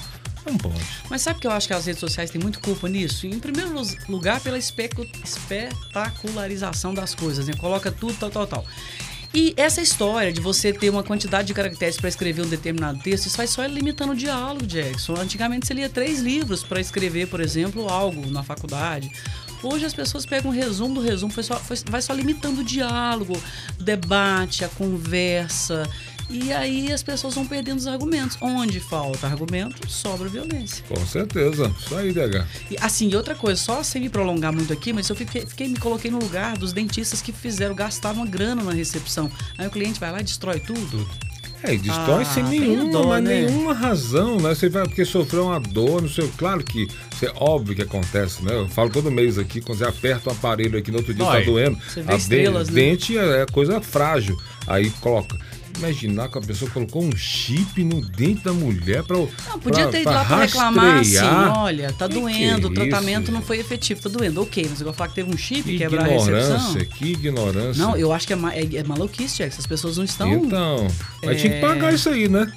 Não 0.46 0.56
pode. 0.56 0.80
Mas 1.10 1.22
sabe 1.22 1.40
que 1.40 1.46
eu 1.46 1.50
acho 1.50 1.66
que 1.66 1.74
as 1.74 1.84
redes 1.86 2.00
sociais 2.00 2.30
têm 2.30 2.40
muito 2.40 2.60
culpa 2.60 2.88
nisso? 2.88 3.26
Em 3.26 3.38
primeiro 3.38 3.72
lu- 3.74 3.96
lugar, 4.08 4.40
pela 4.40 4.58
espetacularização 4.58 6.94
das 6.94 7.14
coisas, 7.14 7.46
né? 7.46 7.54
Coloca 7.54 7.90
tudo, 7.90 8.14
tal, 8.18 8.30
tal, 8.30 8.46
tal. 8.46 8.64
E 9.34 9.52
essa 9.56 9.82
história 9.82 10.32
de 10.32 10.40
você 10.40 10.72
ter 10.72 10.88
uma 10.88 11.02
quantidade 11.02 11.48
de 11.48 11.54
caracteres 11.54 11.96
para 11.96 12.08
escrever 12.08 12.42
um 12.42 12.48
determinado 12.48 12.98
texto, 13.00 13.26
isso 13.26 13.36
vai 13.36 13.46
só 13.46 13.64
limitando 13.66 14.12
o 14.12 14.16
diálogo, 14.16 14.66
Jackson. 14.66 15.14
Antigamente 15.18 15.66
você 15.66 15.74
lia 15.74 15.88
três 15.90 16.20
livros 16.20 16.62
para 16.62 16.80
escrever, 16.80 17.26
por 17.28 17.40
exemplo, 17.40 17.88
algo 17.88 18.30
na 18.30 18.42
faculdade. 18.42 19.10
Hoje 19.62 19.84
as 19.84 19.92
pessoas 19.92 20.24
pegam 20.24 20.50
um 20.50 20.54
resumo 20.54 20.94
do 20.94 21.00
resumo, 21.00 21.32
foi 21.32 21.42
só- 21.42 21.58
foi- 21.58 21.76
vai 21.90 22.00
só 22.00 22.12
limitando 22.14 22.60
o 22.60 22.64
diálogo, 22.64 23.36
o 23.78 23.82
debate, 23.82 24.64
a 24.64 24.68
conversa. 24.68 25.82
E 26.28 26.52
aí 26.52 26.92
as 26.92 27.02
pessoas 27.02 27.34
vão 27.34 27.46
perdendo 27.46 27.78
os 27.78 27.86
argumentos. 27.86 28.36
Onde 28.40 28.80
falta 28.80 29.26
argumento, 29.26 29.88
sobra 29.88 30.28
violência. 30.28 30.84
Com 30.88 31.06
certeza. 31.06 31.72
Isso 31.78 31.94
aí, 31.96 32.12
DH. 32.12 32.44
E, 32.70 32.76
assim, 32.80 33.08
e 33.08 33.16
outra 33.16 33.34
coisa, 33.34 33.60
só 33.60 33.82
sem 33.82 34.02
me 34.02 34.08
prolongar 34.08 34.52
muito 34.52 34.72
aqui, 34.72 34.92
mas 34.92 35.08
eu 35.08 35.14
fiquei, 35.16 35.46
fiquei- 35.46 35.68
me 35.68 35.78
coloquei 35.78 36.10
no 36.10 36.18
lugar 36.18 36.56
dos 36.56 36.72
dentistas 36.72 37.22
que 37.22 37.32
fizeram, 37.32 37.74
gastaram 37.74 38.16
uma 38.16 38.26
grana 38.26 38.62
na 38.62 38.72
recepção. 38.72 39.30
Aí 39.56 39.66
o 39.66 39.70
cliente 39.70 40.00
vai 40.00 40.10
lá 40.10 40.20
e 40.20 40.24
destrói 40.24 40.58
tudo. 40.58 41.08
É, 41.62 41.72
e 41.74 41.78
destrói 41.78 42.22
Ah, 42.22 42.24
sem 42.26 42.42
nenhuma, 42.44 42.92
dó, 42.92 43.16
né? 43.18 43.46
nenhuma 43.46 43.72
razão, 43.72 44.36
né? 44.36 44.54
Você 44.54 44.68
vai 44.68 44.84
porque 44.84 45.04
sofreu 45.06 45.46
uma 45.46 45.58
dor, 45.58 46.02
não 46.02 46.08
sei. 46.08 46.30
Claro 46.36 46.62
que 46.62 46.82
isso 46.82 47.24
é 47.24 47.32
óbvio 47.34 47.74
que 47.74 47.82
acontece, 47.82 48.44
né? 48.44 48.54
Eu 48.54 48.68
falo 48.68 48.90
todo 48.90 49.10
mês 49.10 49.38
aqui, 49.38 49.60
quando 49.62 49.78
você 49.78 49.84
aperta 49.84 50.28
o 50.28 50.32
aparelho 50.32 50.78
aqui 50.78 50.90
no 50.90 50.98
outro 50.98 51.14
dia 51.14 51.24
Dói. 51.24 51.40
tá 51.40 51.46
doendo. 51.50 51.78
Você 51.88 52.02
vê 52.02 52.12
a 52.12 52.14
de- 52.16 52.20
estrelas, 52.22 52.68
né? 52.68 52.74
dente 52.74 53.16
é 53.16 53.42
é 53.42 53.46
coisa 53.46 53.80
frágil. 53.80 54.36
Aí 54.66 54.90
coloca. 55.00 55.36
Imaginar 55.78 56.28
que 56.28 56.38
a 56.38 56.40
pessoa 56.40 56.70
colocou 56.70 57.04
um 57.04 57.14
chip 57.16 57.84
no 57.84 58.00
dente 58.00 58.42
da 58.42 58.52
mulher 58.52 59.02
pra. 59.02 59.16
Não, 59.18 59.58
podia 59.60 59.86
ter 59.88 60.00
ido 60.02 60.10
lá 60.10 60.24
pra 60.24 60.38
reclamar 60.38 60.98
assim, 61.00 61.16
olha, 61.58 61.92
tá 61.92 62.08
Que 62.08 62.14
doendo, 62.14 62.68
o 62.68 62.72
que 62.72 62.80
é 62.80 62.88
tratamento 62.88 63.24
isso, 63.24 63.32
não 63.32 63.42
foi 63.42 63.58
efetivo, 63.58 64.00
tá 64.00 64.08
doendo. 64.08 64.40
Ok, 64.42 64.66
mas 64.70 64.80
eu 64.80 64.84
vou 64.86 64.94
falar 64.94 65.08
que 65.10 65.16
teve 65.16 65.30
um 65.32 65.36
chip 65.36 65.62
Que 65.62 65.78
quebrar 65.78 66.04
a 66.04 66.08
recepção. 66.08 66.74
que 66.96 67.12
ignorância. 67.12 67.82
Não, 67.82 67.96
eu 67.96 68.12
acho 68.12 68.26
que 68.26 68.32
é, 68.32 68.36
é, 68.52 68.76
é 68.76 68.84
maluquice, 68.84 69.36
Jack. 69.36 69.54
As 69.58 69.66
pessoas 69.66 69.96
não 69.98 70.04
estão. 70.04 70.32
Então, 70.32 70.86
mas 71.24 71.40
tinha 71.40 71.52
que 71.52 71.58
É. 71.58 71.60
pagar 71.60 71.92
isso 71.92 72.08
aí, 72.08 72.28
né? 72.28 72.50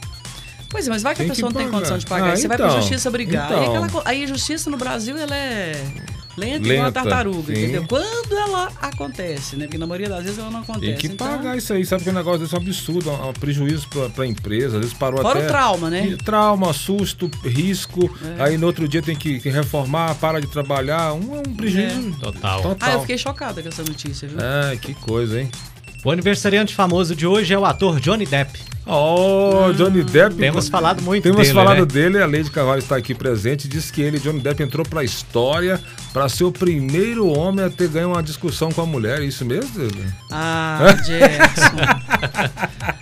Pois 0.70 0.86
é, 0.88 0.90
mas 0.92 1.02
vai 1.02 1.14
que 1.14 1.18
Tem 1.24 1.28
a 1.28 1.30
pessoa 1.34 1.52
que 1.52 1.56
não 1.58 1.62
tem 1.64 1.72
condição 1.72 1.98
de 1.98 2.06
pagar. 2.06 2.32
Ah, 2.34 2.36
Você 2.38 2.48
vai 2.48 2.56
pra 2.58 2.68
então, 2.68 2.80
justiça 2.82 3.10
brigar. 3.10 3.52
Aí, 3.52 3.60
então. 3.60 3.70
aquela 3.70 3.90
co- 3.90 4.02
aí 4.06 4.24
a 4.24 4.28
justiça 4.28 4.70
no 4.70 4.78
Brasil, 4.78 5.18
ela 5.18 5.36
é 5.36 5.84
lenta, 6.40 6.68
igual 6.68 6.78
uma 6.78 6.86
Lenta, 6.88 7.02
tartaruga, 7.04 7.54
sim. 7.56 7.64
entendeu? 7.64 7.86
Quando 7.88 8.34
ela 8.38 8.72
acontece, 8.82 9.56
né? 9.56 9.66
Porque 9.66 9.78
na 9.78 9.86
maioria 9.86 10.10
das 10.10 10.24
vezes 10.24 10.40
ela 10.40 10.50
não 10.50 10.62
acontece. 10.62 10.86
Tem 10.86 10.96
que 10.98 11.08
então, 11.08 11.28
pagar 11.28 11.58
isso 11.58 11.74
aí, 11.74 11.86
sabe 11.86 12.04
que 12.04 12.10
o 12.10 12.14
negócio 12.14 12.40
desse 12.40 12.56
é 12.56 12.58
um 12.58 12.62
absurdo, 12.62 13.10
é 13.10 13.14
um 13.14 13.34
prejuízo 13.34 13.88
pra, 13.90 14.10
pra 14.10 14.26
empresa, 14.26 14.78
às 14.78 14.82
vezes 14.84 14.94
parou 14.94 15.22
Fora 15.22 15.40
até... 15.40 15.48
o 15.48 15.52
trauma, 15.52 15.90
né? 15.90 16.18
Trauma, 16.24 16.74
susto, 16.74 17.30
risco, 17.44 18.10
É. 18.38 18.44
aí 18.44 18.58
no 18.58 18.66
outro 18.68 18.88
dia 18.88 19.02
tem 19.02 19.16
que, 19.16 19.40
que 19.40 19.50
reformar, 19.50 20.16
para 20.16 20.40
de 20.40 20.48
trabalhar, 20.48 21.14
um, 21.14 21.36
é 21.36 21.40
um 21.48 21.54
prejuízo 21.56 22.12
Total. 22.20 22.62
total. 22.62 22.90
Ah, 22.90 22.94
eu 22.94 23.02
fiquei 23.02 23.18
chocada 23.18 23.62
com 23.62 23.68
essa 23.70 23.84
notícia, 23.84 24.28
viu? 24.28 24.38
Ai, 24.42 24.78
que 24.78 24.94
coisa, 24.94 25.42
hein? 25.42 25.50
O 26.04 26.12
aniversariante 26.12 26.74
famoso 26.74 27.14
de 27.14 27.28
hoje 27.28 27.54
é 27.54 27.60
o 27.60 27.66
ator 27.66 28.00
Johnny 28.00 28.26
Depp. 28.26 28.58
Oh, 28.86 29.72
Johnny 29.74 30.02
Depp. 30.02 30.36
Temos 30.36 30.70
falado 30.70 31.02
muito 31.02 31.24
Temos 31.24 31.42
dele, 31.42 31.54
falado 31.54 31.80
né? 31.82 31.86
dele, 31.86 32.18
a 32.20 32.26
Lady 32.26 32.50
Carvalho 32.50 32.80
está 32.80 32.96
aqui 32.96 33.14
presente, 33.14 33.68
diz 33.68 33.92
que 33.92 34.02
ele, 34.02 34.18
Johnny 34.18 34.40
Depp, 34.40 34.64
entrou 34.64 34.86
pra 34.86 35.04
história 35.04 35.80
para 36.14 36.28
ser 36.30 36.46
o 36.46 36.52
primeiro 36.52 37.28
homem 37.28 37.66
a 37.66 37.70
ter 37.70 37.90
ganho 37.90 38.14
uma 38.14 38.24
discussão 38.24 38.72
com 38.72 38.82
a 38.82 38.86
mulher, 38.86 39.22
é 39.22 39.26
isso 39.26 39.46
mesmo? 39.46 39.70
Ah, 40.32 40.94
Jackson. 41.06 41.78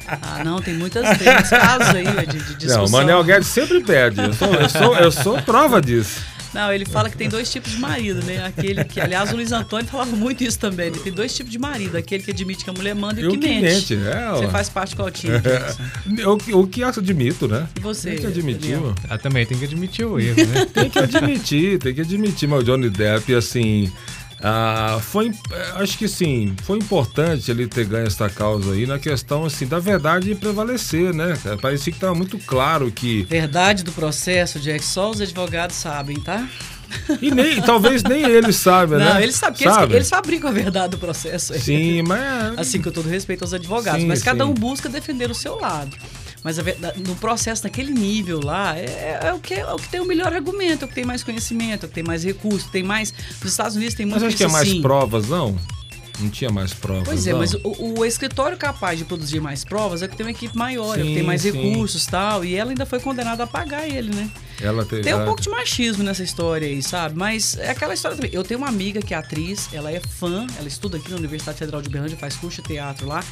ah, 0.22 0.44
não, 0.44 0.60
tem 0.60 0.74
muitas 0.74 1.06
muitos 1.06 1.50
casos 1.50 1.96
aí 1.96 2.26
de, 2.26 2.40
de 2.40 2.56
discussão. 2.56 2.78
Não, 2.80 2.86
o 2.86 2.92
Manel 2.92 3.24
Guedes 3.24 3.48
sempre 3.48 3.82
perde, 3.82 4.20
eu 4.22 4.34
sou, 4.34 4.54
eu 4.56 4.70
sou, 4.70 4.96
eu 4.96 5.12
sou 5.12 5.42
prova 5.44 5.80
disso. 5.80 6.20
Não, 6.58 6.74
ele 6.74 6.86
fala 6.86 7.08
que 7.10 7.16
tem 7.18 7.30
dois 7.30 7.52
tipos 7.52 7.72
de 7.72 7.78
marido, 7.80 8.24
né? 8.24 8.44
Aquele 8.46 8.84
que, 8.84 9.00
aliás, 9.00 9.32
o 9.32 9.36
Luiz 9.36 9.52
Antônio 9.52 9.86
falava 9.88 10.16
muito 10.16 10.44
isso 10.44 10.58
também. 10.58 10.88
Ele 10.88 11.00
tem 11.00 11.14
dois 11.14 11.36
tipos 11.36 11.52
de 11.52 11.60
marido: 11.60 11.96
aquele 11.96 12.24
que 12.24 12.32
admite 12.32 12.64
que 12.64 12.70
a 12.70 12.74
mulher 12.74 12.96
manda 12.96 13.22
e 13.22 13.26
o 13.26 13.28
E 13.28 13.32
que, 13.32 13.38
o 13.38 13.40
que 13.40 13.48
mente. 13.48 13.96
mente, 13.96 13.96
é, 13.96 14.30
Você 14.32 14.48
faz 14.48 14.68
parte 14.70 14.96
qual 14.96 15.12
time, 15.12 15.40
Jackson? 15.40 15.84
O, 16.32 16.38
que- 16.38 16.54
o 16.54 16.66
que 16.68 16.82
eu 16.82 16.88
admito, 16.88 17.48
né? 17.48 17.68
E 17.76 17.80
você, 17.80 18.10
Tem 18.12 18.20
que 18.22 18.26
admitir. 18.28 18.78
Ah, 19.10 19.18
também 19.20 19.46
tem 19.46 19.58
que 19.58 19.66
admitir 19.66 20.06
o 20.06 20.20
erro, 20.20 20.46
né? 20.48 20.66
Tem 20.74 20.90
que 20.90 20.98
admitir, 21.00 21.78
tem 21.80 21.94
que 21.94 22.02
admitir, 22.02 22.50
mas 22.50 22.60
o 22.62 22.64
Johnny 22.64 22.90
Depp, 22.90 23.36
assim. 23.36 23.92
Ah, 24.42 25.00
foi, 25.02 25.30
eh, 25.30 25.72
acho 25.76 25.98
que 25.98 26.08
sim, 26.08 26.56
foi 26.64 26.78
importante 26.78 27.50
ele 27.50 27.68
ter 27.68 27.86
ganho 27.86 28.06
essa 28.06 28.30
causa 28.30 28.74
aí 28.74 28.86
na 28.86 29.00
questão 29.00 29.46
assim 29.46 29.66
da 29.66 29.80
verdade 29.80 30.36
prevalecer, 30.36 31.14
né? 31.14 31.38
Parecia 31.60 31.92
que 31.92 31.98
estava 31.98 32.14
muito 32.14 32.38
claro 32.40 32.92
que 32.92 33.24
Verdade 33.24 33.84
do 33.84 33.92
processo, 33.92 34.60
Jack, 34.60 34.84
só 34.84 35.10
os 35.10 35.22
advogados 35.22 35.76
sabem, 35.76 36.20
tá? 36.20 36.48
e 37.22 37.32
nem 37.32 37.62
talvez 37.62 38.04
nem 38.04 38.24
ele 38.24 38.54
sabe, 38.54 38.96
né? 38.96 39.14
Não, 39.14 39.20
eles 39.20 39.36
sabem, 39.36 39.58
porque 39.58 39.84
eles, 39.84 39.96
eles 39.96 40.10
fabricam 40.10 40.50
a 40.50 40.54
verdade 40.54 40.92
do 40.92 40.98
processo. 40.98 41.54
Sim, 41.60 42.04
mas 42.04 42.58
Assim, 42.58 42.82
com 42.82 42.92
todo 42.92 43.10
respeito 43.10 43.44
aos 43.44 43.54
advogados. 43.54 44.02
Sim, 44.02 44.08
mas 44.08 44.24
cada 44.24 44.46
sim. 44.46 44.52
um 44.52 44.54
busca 44.54 44.88
defender 44.88 45.30
o 45.30 45.36
seu 45.36 45.60
lado. 45.60 45.96
Mas 46.44 46.60
a 46.60 46.64
verdade- 46.64 47.02
no 47.02 47.16
processo, 47.16 47.64
naquele 47.64 47.92
nível 47.92 48.40
lá, 48.44 48.78
é, 48.78 49.20
é 49.24 49.34
o 49.34 49.40
que, 49.40 49.56
é 49.56 49.74
o 49.74 49.78
que 49.78 49.90
tem 49.90 50.00
o 50.00 50.06
melhor 50.06 50.34
argumento, 50.34 50.84
é 50.84 50.86
o 50.86 50.88
que 50.88 50.96
tem 50.96 51.06
mais 51.06 51.24
conhecimento, 51.24 51.84
é 51.84 51.86
o 51.86 51.90
que 51.90 51.96
tem 51.96 52.04
mais 52.04 52.24
recurso, 52.24 52.70
tem 52.70 52.84
mais. 52.84 53.14
Nos 53.42 53.52
Estados 53.52 53.76
Unidos 53.76 53.96
tem 53.96 54.06
muito 54.06 54.22
mas 54.22 54.28
acho 54.28 54.38
que 54.38 54.44
é 54.44 54.48
mais 54.48 54.68
assim. 54.68 54.82
provas, 54.82 55.28
não? 55.28 55.58
Não 56.20 56.30
tinha 56.30 56.50
mais 56.50 56.74
provas. 56.74 57.04
Pois 57.06 57.28
é, 57.28 57.32
não? 57.32 57.40
mas 57.40 57.54
o, 57.54 58.00
o 58.00 58.06
escritório 58.06 58.58
capaz 58.58 58.98
de 58.98 59.06
produzir 59.06 59.40
mais 59.40 59.64
provas 59.64 60.02
é 60.02 60.08
que 60.08 60.16
tem 60.16 60.26
uma 60.26 60.32
equipe 60.32 60.58
maior, 60.58 60.98
é 60.98 61.02
que 61.02 61.08
Sim, 61.10 61.14
tem 61.16 61.24
mais 61.24 61.42
sim. 61.42 61.52
recursos 61.52 62.06
e 62.06 62.10
tal. 62.10 62.44
E 62.44 62.56
ela 62.56 62.72
ainda 62.72 62.86
foi 62.86 63.00
condenada 63.00 63.44
a 63.44 63.48
pagar 63.48 63.88
ele, 63.88 64.14
né? 64.14 64.30
ela 64.60 64.84
teve, 64.84 65.04
Tem 65.04 65.14
um 65.14 65.24
pouco 65.26 65.42
de 65.42 65.50
machismo 65.50 66.04
nessa 66.04 66.24
história 66.24 66.68
aí, 66.68 66.82
sabe? 66.82 67.16
Mas 67.16 67.58
é 67.58 67.70
aquela 67.70 67.94
história 67.94 68.18
também. 68.18 68.32
Eu 68.34 68.44
tenho 68.44 68.60
uma 68.60 68.68
amiga 68.68 69.00
que 69.02 69.14
é 69.14 69.18
atriz, 69.18 69.70
ela 69.72 69.92
é 69.92 70.00
fã, 70.00 70.48
ela 70.58 70.68
estuda 70.68 70.98
aqui 70.98 71.12
na 71.12 71.18
Universidade 71.18 71.60
Federal 71.60 71.82
de 71.82 71.90
Berlândia, 71.90 72.18
faz 72.18 72.36
curso 72.36 72.62
de 72.62 72.68
teatro 72.70 73.08
lá. 73.08 73.24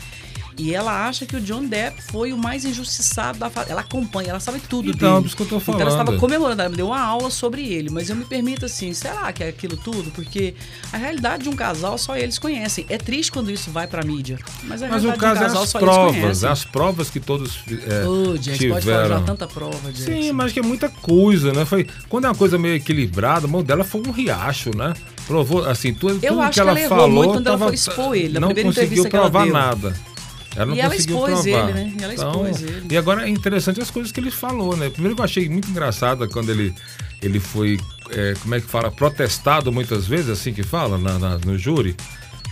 E 0.57 0.73
ela 0.73 1.07
acha 1.07 1.25
que 1.25 1.35
o 1.35 1.41
John 1.41 1.65
Depp 1.65 2.01
foi 2.03 2.31
o 2.31 2.37
mais 2.37 2.63
injustiçado 2.63 3.37
da. 3.39 3.51
Ela 3.67 3.81
acompanha, 3.81 4.29
ela 4.29 4.39
sabe 4.39 4.59
tudo 4.69 4.89
Então, 4.89 5.09
dele. 5.09 5.21
por 5.21 5.27
isso 5.27 5.35
que 5.35 5.41
eu 5.43 5.47
tô 5.47 5.57
Então 5.57 5.73
ela 5.81 5.91
falando. 5.91 6.01
estava 6.01 6.17
comemorando, 6.19 6.61
ela 6.61 6.69
me 6.69 6.77
deu 6.77 6.87
uma 6.87 6.99
aula 7.01 7.29
sobre 7.29 7.61
ele. 7.67 7.89
Mas 7.89 8.09
eu 8.09 8.15
me 8.15 8.23
permito 8.23 8.65
assim, 8.65 8.93
será 8.93 9.33
que 9.33 9.43
é 9.43 9.49
aquilo 9.49 9.75
tudo? 9.75 10.11
Porque 10.11 10.53
a 10.93 10.97
realidade 10.97 11.43
de 11.43 11.49
um 11.49 11.55
casal 11.55 11.97
só 11.97 12.15
eles 12.15 12.39
conhecem. 12.39 12.85
É 12.87 12.97
triste 12.97 13.31
quando 13.31 13.51
isso 13.51 13.69
vai 13.69 13.85
pra 13.85 14.03
mídia. 14.03 14.39
Mas 14.63 14.81
a 14.81 14.87
Mas 14.87 15.03
o 15.03 15.07
realidade 15.07 15.19
caso 15.19 15.33
de 15.35 15.39
um 15.39 15.43
é 15.43 15.47
casal 15.47 15.63
as 15.63 15.69
só 15.69 15.79
eles 15.79 15.89
provas, 15.89 16.15
conhecem. 16.21 16.49
as 16.49 16.63
provas 16.65 17.09
que 17.09 17.19
todos 17.19 17.59
é, 17.69 18.07
Ô, 18.07 18.35
Jax, 18.37 18.57
pode 18.57 18.67
falar 18.67 18.79
tiveram. 18.79 19.23
tanta 19.25 19.47
prova, 19.47 19.91
Jax. 19.91 19.99
Sim, 19.99 20.31
mas 20.31 20.53
que 20.53 20.59
é 20.59 20.63
muita 20.63 20.87
coisa, 20.87 21.51
né? 21.51 21.65
Foi, 21.65 21.85
quando 22.07 22.25
é 22.25 22.29
uma 22.29 22.35
coisa 22.35 22.57
meio 22.57 22.75
equilibrada, 22.75 23.45
o 23.45 23.49
mão 23.49 23.61
dela 23.61 23.83
foi 23.83 24.01
um 24.07 24.11
riacho, 24.11 24.71
né? 24.75 24.93
Provou, 25.27 25.65
assim, 25.65 25.93
tudo, 25.93 26.19
tudo 26.19 26.39
acho 26.39 26.49
que 26.49 26.53
que 26.53 26.59
ela 26.61 26.71
ela 26.71 26.79
errou 26.79 26.97
falou. 26.97 27.09
muito 27.11 27.33
quando 27.33 27.47
ela 27.47 27.57
tava- 27.57 27.65
foi 27.67 27.75
expor 27.75 28.15
ele, 28.15 28.33
na 28.35 28.39
não 28.39 28.47
primeira 28.49 28.69
conseguiu 28.69 29.03
entrevista 29.03 29.09
que 29.09 29.15
ela 29.15 29.29
provar 29.29 29.43
deu. 29.45 29.53
nada. 29.53 30.14
Ela 30.55 30.65
não 30.67 30.75
E 30.75 30.79
ela 30.79 30.89
conseguiu 30.93 31.17
expôs 31.17 31.41
provar. 31.43 31.69
ele, 31.69 31.73
né? 31.73 31.93
E 31.99 32.03
ela 32.03 32.13
Então, 32.13 32.47
expôs 32.47 32.61
ele. 32.63 32.87
E 32.89 32.97
agora 32.97 33.25
é 33.25 33.29
interessante 33.29 33.81
as 33.81 33.89
coisas 33.91 34.11
que 34.11 34.19
ele 34.19 34.31
falou, 34.31 34.75
né? 34.77 34.89
Primeiro 34.89 35.15
que 35.15 35.21
eu 35.21 35.25
achei 35.25 35.49
muito 35.49 35.69
engraçado 35.69 36.27
quando 36.29 36.49
ele, 36.49 36.73
ele 37.21 37.39
foi, 37.39 37.79
é, 38.11 38.33
como 38.41 38.55
é 38.55 38.61
que 38.61 38.67
fala, 38.67 38.89
protestado 38.91 39.71
muitas 39.71 40.07
vezes, 40.07 40.29
assim 40.29 40.53
que 40.53 40.63
fala, 40.63 40.97
na, 40.97 41.19
na- 41.19 41.37
no 41.39 41.57
júri. 41.57 41.95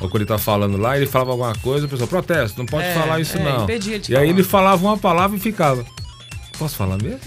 ou 0.01 0.09
quando 0.09 0.21
ele 0.23 0.25
tá 0.25 0.37
falando 0.37 0.75
lá, 0.77 0.97
ele 0.97 1.05
falava 1.05 1.31
alguma 1.31 1.55
coisa, 1.55 1.85
a 1.85 1.89
pessoa, 1.89 2.07
protesto, 2.07 2.57
não 2.59 2.65
pode 2.65 2.85
É, 2.87 2.93
falar 2.93 3.21
isso 3.21 3.37
é, 3.37 3.43
não. 3.43 3.65
e 4.09 4.15
aí 4.17 4.29
ele 4.29 4.43
falava 4.43 4.83
uma 4.85 4.97
palavra 4.97 5.37
e 5.37 5.39
ficava. 5.39 5.85
Posso 6.57 6.75
falar 6.75 7.01
mesmo? 7.01 7.19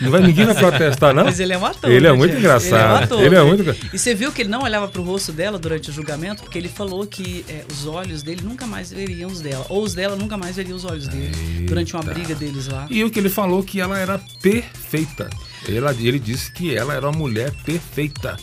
Não 0.00 0.10
vai 0.10 0.22
ninguém 0.22 0.46
vai 0.46 0.54
protestar, 0.54 1.14
não? 1.14 1.24
Mas 1.24 1.38
ele 1.38 1.52
é 1.52 1.58
um 1.58 1.66
ator. 1.66 1.90
Ele 1.90 2.06
é 2.06 2.10
né, 2.10 2.16
muito 2.16 2.32
gente? 2.32 2.40
engraçado. 2.40 2.74
Ele 2.74 2.82
é 2.82 2.88
um 2.88 3.04
ator. 3.04 3.24
Ele 3.24 3.36
é 3.36 3.42
muito 3.42 3.94
E 3.94 3.98
você 3.98 4.14
viu 4.14 4.32
que 4.32 4.42
ele 4.42 4.48
não 4.48 4.62
olhava 4.62 4.88
pro 4.88 5.02
rosto 5.02 5.32
dela 5.32 5.58
durante 5.58 5.90
o 5.90 5.92
julgamento, 5.92 6.42
porque 6.42 6.58
ele 6.58 6.68
falou 6.68 7.06
que 7.06 7.44
é, 7.48 7.64
os 7.70 7.86
olhos 7.86 8.22
dele 8.22 8.40
nunca 8.42 8.66
mais 8.66 8.90
veriam 8.90 9.30
os 9.30 9.40
dela. 9.40 9.66
Ou 9.68 9.82
os 9.82 9.94
dela 9.94 10.16
nunca 10.16 10.36
mais 10.36 10.56
veriam 10.56 10.76
os 10.76 10.84
olhos 10.84 11.06
dele. 11.08 11.30
Durante 11.66 11.94
uma 11.94 12.02
briga 12.02 12.34
deles 12.34 12.68
lá. 12.68 12.86
E 12.90 13.04
o 13.04 13.10
que 13.10 13.18
ele 13.18 13.28
falou 13.28 13.62
que 13.62 13.80
ela 13.80 13.98
era 13.98 14.18
perfeita. 14.40 15.28
Ela, 15.68 15.92
ele 15.92 16.18
disse 16.18 16.50
que 16.52 16.74
ela 16.74 16.94
era 16.94 17.06
uma 17.08 17.16
mulher 17.16 17.52
perfeita. 17.64 18.36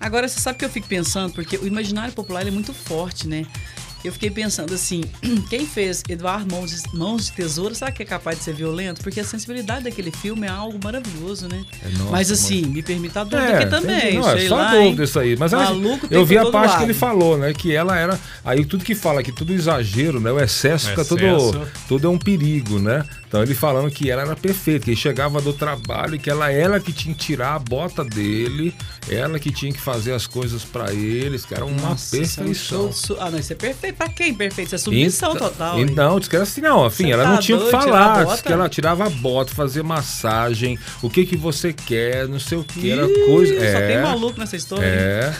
Agora, 0.00 0.28
você 0.28 0.38
sabe 0.38 0.56
o 0.56 0.58
que 0.58 0.64
eu 0.64 0.70
fico 0.70 0.86
pensando? 0.86 1.32
Porque 1.32 1.56
o 1.56 1.66
imaginário 1.66 2.12
popular 2.12 2.46
é 2.46 2.50
muito 2.50 2.72
forte, 2.72 3.26
né? 3.26 3.46
Eu 4.04 4.12
fiquei 4.12 4.30
pensando 4.30 4.72
assim, 4.74 5.02
quem 5.50 5.66
fez 5.66 6.02
Eduardo 6.08 6.54
Mãos 6.54 6.70
de, 6.70 6.96
Mãos 6.96 7.26
de 7.26 7.32
Tesoura, 7.32 7.74
será 7.74 7.90
que 7.90 8.02
é 8.02 8.06
capaz 8.06 8.38
de 8.38 8.44
ser 8.44 8.54
violento? 8.54 9.00
Porque 9.02 9.18
a 9.20 9.24
sensibilidade 9.24 9.84
daquele 9.84 10.10
filme 10.10 10.46
é 10.46 10.50
algo 10.50 10.78
maravilhoso, 10.82 11.48
né? 11.48 11.64
É, 11.84 11.88
nossa, 11.90 12.10
Mas 12.10 12.30
assim, 12.30 12.62
me 12.66 12.82
permita 12.82 13.20
a 13.20 13.24
dúvida 13.24 13.42
É, 13.42 13.56
aqui 13.56 13.66
também. 13.70 14.14
Não, 14.14 14.30
é 14.30 14.38
sei 14.38 14.48
só 14.48 14.56
lá, 14.56 14.72
dúvida 14.74 15.04
isso 15.04 15.18
aí. 15.18 15.36
Mas 15.36 15.52
ela- 15.52 15.72
eu 16.10 16.24
vi 16.24 16.38
a 16.38 16.42
todo 16.42 16.52
parte 16.52 16.76
que 16.78 16.82
ele 16.84 16.94
falou, 16.94 17.36
né? 17.36 17.52
Que 17.52 17.74
ela 17.74 17.98
era. 17.98 18.18
Aí 18.44 18.64
tudo 18.64 18.84
que 18.84 18.94
fala, 18.94 19.22
que 19.22 19.32
tudo 19.32 19.52
exagero, 19.52 20.20
né? 20.20 20.30
O 20.30 20.38
excesso 20.40 20.88
fica 20.90 21.04
tudo, 21.04 21.24
Excesso. 21.24 21.66
tudo 21.88 22.06
é 22.06 22.10
um 22.10 22.18
perigo, 22.18 22.78
né? 22.78 23.04
Então 23.28 23.42
ele 23.42 23.54
falando 23.54 23.90
que 23.90 24.10
ela 24.10 24.22
era 24.22 24.34
perfeita, 24.34 24.86
que 24.86 24.90
ele 24.92 24.96
chegava 24.96 25.40
do 25.40 25.52
trabalho 25.52 26.14
e 26.14 26.18
que 26.18 26.30
ela 26.30 26.50
ela 26.50 26.80
que 26.80 26.92
tinha 26.92 27.14
que 27.14 27.20
tirar 27.20 27.54
a 27.54 27.58
bota 27.58 28.02
dele, 28.02 28.74
ela 29.08 29.38
que 29.38 29.52
tinha 29.52 29.70
que 29.70 29.80
fazer 29.80 30.12
as 30.14 30.26
coisas 30.26 30.64
pra 30.64 30.92
eles, 30.94 31.44
que 31.44 31.52
era 31.54 31.64
uma 31.64 31.90
Nossa, 31.90 32.16
isso 32.18 32.40
é 32.40 32.42
um 32.42 32.46
perfeição. 32.46 32.90
Ah, 33.20 33.30
não, 33.30 33.38
isso 33.38 33.52
é 33.52 33.56
perfeito. 33.56 33.96
Pra 33.96 34.08
quem 34.08 34.32
perfeito? 34.34 34.68
Isso 34.68 34.74
é 34.74 34.78
submissão 34.78 35.32
Então- 35.34 35.48
total. 35.50 35.78
hein? 35.78 35.86
Então, 35.90 36.18
diz 36.18 36.28
que 36.28 36.36
era 36.36 36.42
assim, 36.44 36.60
não, 36.62 36.84
afim, 36.84 37.10
ela 37.10 37.24
tá 37.24 37.30
não 37.32 37.38
tinha 37.38 37.58
o 37.58 37.64
que 37.64 37.70
falar, 37.70 38.24
diz 38.24 38.40
que 38.40 38.52
ela 38.52 38.68
tirava 38.68 39.06
a 39.06 39.10
bota, 39.10 39.54
fazia 39.54 39.82
massagem, 39.82 40.78
o 41.02 41.10
que 41.10 41.24
que 41.26 41.36
você 41.36 41.72
quer, 41.72 42.26
não 42.26 42.40
sei 42.40 42.56
o 42.58 42.64
que, 42.64 42.90
era 42.90 43.06
coisa. 43.26 43.52
Ih, 43.54 43.58
Só 43.58 43.78
é, 43.78 43.88
tem 43.88 44.02
maluco 44.02 44.38
nessa 44.40 44.56
história. 44.56 44.84
hein? 44.86 44.90
É. 44.92 45.32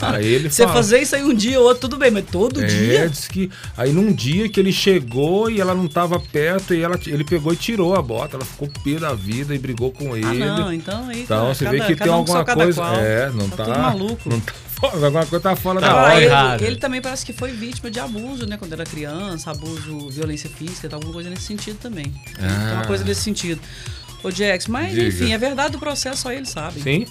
Aí 0.02 0.26
ele 0.26 0.50
Você 0.50 0.64
fala- 0.64 0.74
fazer 0.74 0.98
isso 1.00 1.14
aí 1.14 1.22
um 1.22 1.32
dia 1.34 1.58
ou 1.60 1.66
outro, 1.66 1.82
tudo 1.82 1.96
bem, 1.96 2.10
mas 2.10 2.24
todo 2.30 2.62
É, 2.62 2.66
dia? 2.66 3.08
diz 3.08 3.26
que 3.28 3.50
aí 3.76 3.92
num 3.92 4.12
dia 4.12 4.48
que 4.48 4.58
ele 4.60 4.72
chegou 4.72 5.50
e 5.50 5.60
ela 5.60 5.74
não 5.74 5.86
tava 5.86 6.18
perto 6.20 6.74
e 6.74 6.82
ela, 6.82 6.98
ele 7.06 7.24
pegou 7.28 7.52
e 7.52 7.56
tirou 7.56 7.94
a 7.94 8.02
bota, 8.02 8.36
ela 8.36 8.44
ficou 8.44 8.68
pé 8.84 8.98
da 8.98 9.14
vida 9.14 9.54
e 9.54 9.58
brigou 9.58 9.92
com 9.92 10.16
ele. 10.16 10.42
Ah, 10.44 10.56
não, 10.58 10.72
então 10.72 11.08
aí. 11.08 11.22
Então 11.22 11.54
você 11.54 11.64
cada- 11.64 11.78
vê 11.78 11.84
que 11.86 11.96
tem 11.96 12.10
um 12.10 12.14
alguma 12.14 12.44
cada 12.44 12.62
coisa. 12.64 12.80
qual. 12.80 12.94
É, 12.94 13.30
não 13.30 13.48
tá. 13.48 13.56
tá. 13.56 13.64
tudo 13.64 13.78
maluco. 13.78 14.28
Não 14.30 14.40
tá 14.40 14.52
alguma 15.06 15.26
coisa 15.26 15.40
tá 15.40 15.56
fora 15.56 15.80
Tá 15.80 15.88
da 15.88 15.96
hora. 16.02 16.54
ele, 16.56 16.66
ele 16.66 16.76
também 16.76 17.00
parece 17.02 17.26
que 17.26 17.32
foi 17.32 17.50
vítima 17.50 17.90
de 17.90 17.98
abuso, 17.98 18.46
né? 18.46 18.56
Quando 18.56 18.72
era 18.74 18.84
criança, 18.84 19.50
abuso, 19.50 20.08
violência 20.08 20.48
física, 20.48 20.88
tá, 20.88 20.94
alguma 20.94 21.12
coisa 21.12 21.28
nesse 21.28 21.42
sentido 21.42 21.78
também. 21.78 22.12
Ah. 22.38 22.66
Tem 22.68 22.74
uma 22.76 22.86
coisa 22.86 23.02
nesse 23.04 23.22
sentido. 23.22 23.60
Ô, 24.22 24.30
Jax, 24.30 24.68
mas 24.68 24.92
Diga. 24.94 25.08
enfim, 25.08 25.32
é 25.32 25.38
verdade 25.38 25.72
do 25.72 25.78
processo, 25.80 26.22
só 26.22 26.32
ele 26.32 26.46
sabe. 26.46 26.80
Sim. 26.80 27.06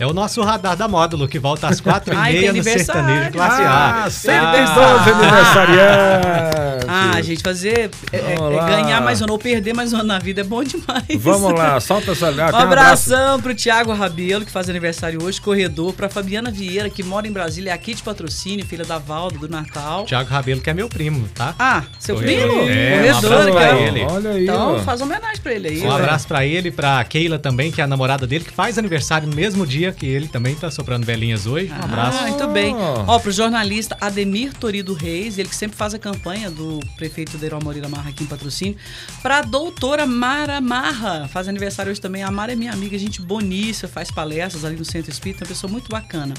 É 0.00 0.06
o 0.06 0.12
nosso 0.12 0.40
radar 0.42 0.76
da 0.76 0.86
módulo 0.86 1.26
que 1.26 1.38
volta 1.40 1.66
às 1.66 1.80
quatro 1.80 2.14
e 2.14 2.16
meia 2.16 2.42
no 2.42 2.48
aniversário. 2.50 2.84
sertanejo 2.84 3.32
classe 3.32 3.62
Ah, 3.62 4.04
A. 4.04 4.10
sempre 4.10 4.58
Ah. 4.60 4.74
12 4.74 5.10
aniversariantes. 5.10 6.88
Ah, 6.88 7.20
gente, 7.22 7.42
fazer. 7.42 7.90
é- 8.12 8.16
é- 8.16 8.34
é 8.34 8.82
ganhar 8.82 9.00
mais 9.02 9.20
um 9.20 9.24
ano 9.24 9.32
ou 9.32 9.38
perder 9.38 9.74
mais 9.74 9.92
um 9.92 9.96
ano 9.96 10.04
na 10.06 10.18
vida 10.20 10.40
é 10.40 10.44
bom 10.44 10.62
demais. 10.62 11.04
Vamos 11.18 11.52
lá, 11.52 11.80
solta 11.80 12.12
essa. 12.12 12.28
Ah, 12.28 12.30
Um 12.30 12.34
tem 12.34 12.44
abraço. 12.44 13.12
abração 13.12 13.40
pro 13.40 13.54
Thiago 13.54 13.92
Rabelo, 13.92 14.44
que 14.44 14.50
faz 14.52 14.68
aniversário 14.70 15.22
hoje, 15.22 15.40
corredor, 15.40 15.92
pra 15.92 16.08
Fabiana 16.08 16.50
Vieira, 16.50 16.88
que 16.88 17.02
mora 17.02 17.26
em 17.26 17.32
Brasília, 17.32 17.70
é 17.70 17.72
aqui 17.72 17.92
de 17.94 18.02
patrocínio, 18.02 18.64
filha 18.64 18.84
da 18.84 18.98
Valda, 18.98 19.36
do 19.38 19.48
Natal. 19.48 20.04
Tiago 20.04 20.30
Rabelo, 20.30 20.60
que 20.60 20.70
é 20.70 20.74
meu 20.74 20.88
primo, 20.88 21.28
tá? 21.34 21.54
Ah, 21.58 21.82
seu 21.98 22.14
Corredor. 22.14 22.48
primo? 22.48 22.68
É, 22.70 22.94
um 22.94 22.98
corredor, 22.98 23.32
abraço 23.32 23.52
pra 23.52 23.60
cara. 23.66 23.78
ele. 23.80 24.02
Olha 24.08 24.30
aí. 24.30 24.44
Então 24.44 24.76
ó. 24.76 24.78
faz 24.80 25.00
homenagem 25.00 25.40
pra 25.42 25.52
ele 25.54 25.68
aí. 25.68 25.80
Um 25.82 25.88
né? 25.88 25.94
abraço 25.96 26.28
pra 26.28 26.46
ele, 26.46 26.70
pra 26.70 27.02
Keila 27.04 27.38
também, 27.38 27.70
que 27.72 27.80
é 27.80 27.84
a 27.84 27.86
namorada 27.86 28.26
dele, 28.26 28.44
que 28.44 28.52
faz 28.52 28.78
aniversário 28.78 29.28
no 29.28 29.34
mesmo 29.34 29.66
dia 29.66 29.87
que 29.92 30.06
ele 30.06 30.28
também 30.28 30.54
tá 30.54 30.70
soprando 30.70 31.04
velhinhas 31.04 31.46
hoje. 31.46 31.70
Um 31.70 31.84
abraço. 31.84 32.18
Ah, 32.18 32.28
muito 32.28 32.46
bem. 32.48 32.74
Ó, 32.74 33.18
pro 33.18 33.30
jornalista 33.32 33.96
Ademir 34.00 34.52
Torido 34.54 34.94
Reis, 34.94 35.38
ele 35.38 35.48
que 35.48 35.56
sempre 35.56 35.76
faz 35.76 35.94
a 35.94 35.98
campanha 35.98 36.50
do 36.50 36.80
prefeito 36.96 37.36
Deirão 37.38 37.60
Moreira 37.62 37.88
Marra 37.88 38.10
aqui 38.10 38.24
em 38.24 38.26
patrocínio. 38.26 38.76
Pra 39.22 39.42
doutora 39.42 40.06
Mara 40.06 40.60
Marra, 40.60 41.28
faz 41.28 41.48
aniversário 41.48 41.90
hoje 41.90 42.00
também. 42.00 42.22
A 42.22 42.30
Mara 42.30 42.52
é 42.52 42.56
minha 42.56 42.72
amiga, 42.72 42.98
gente 42.98 43.20
boníssima, 43.20 43.88
faz 43.88 44.10
palestras 44.10 44.64
ali 44.64 44.76
no 44.76 44.84
Centro 44.84 45.10
Espírita, 45.10 45.44
uma 45.44 45.48
pessoa 45.48 45.70
muito 45.70 45.88
bacana. 45.88 46.34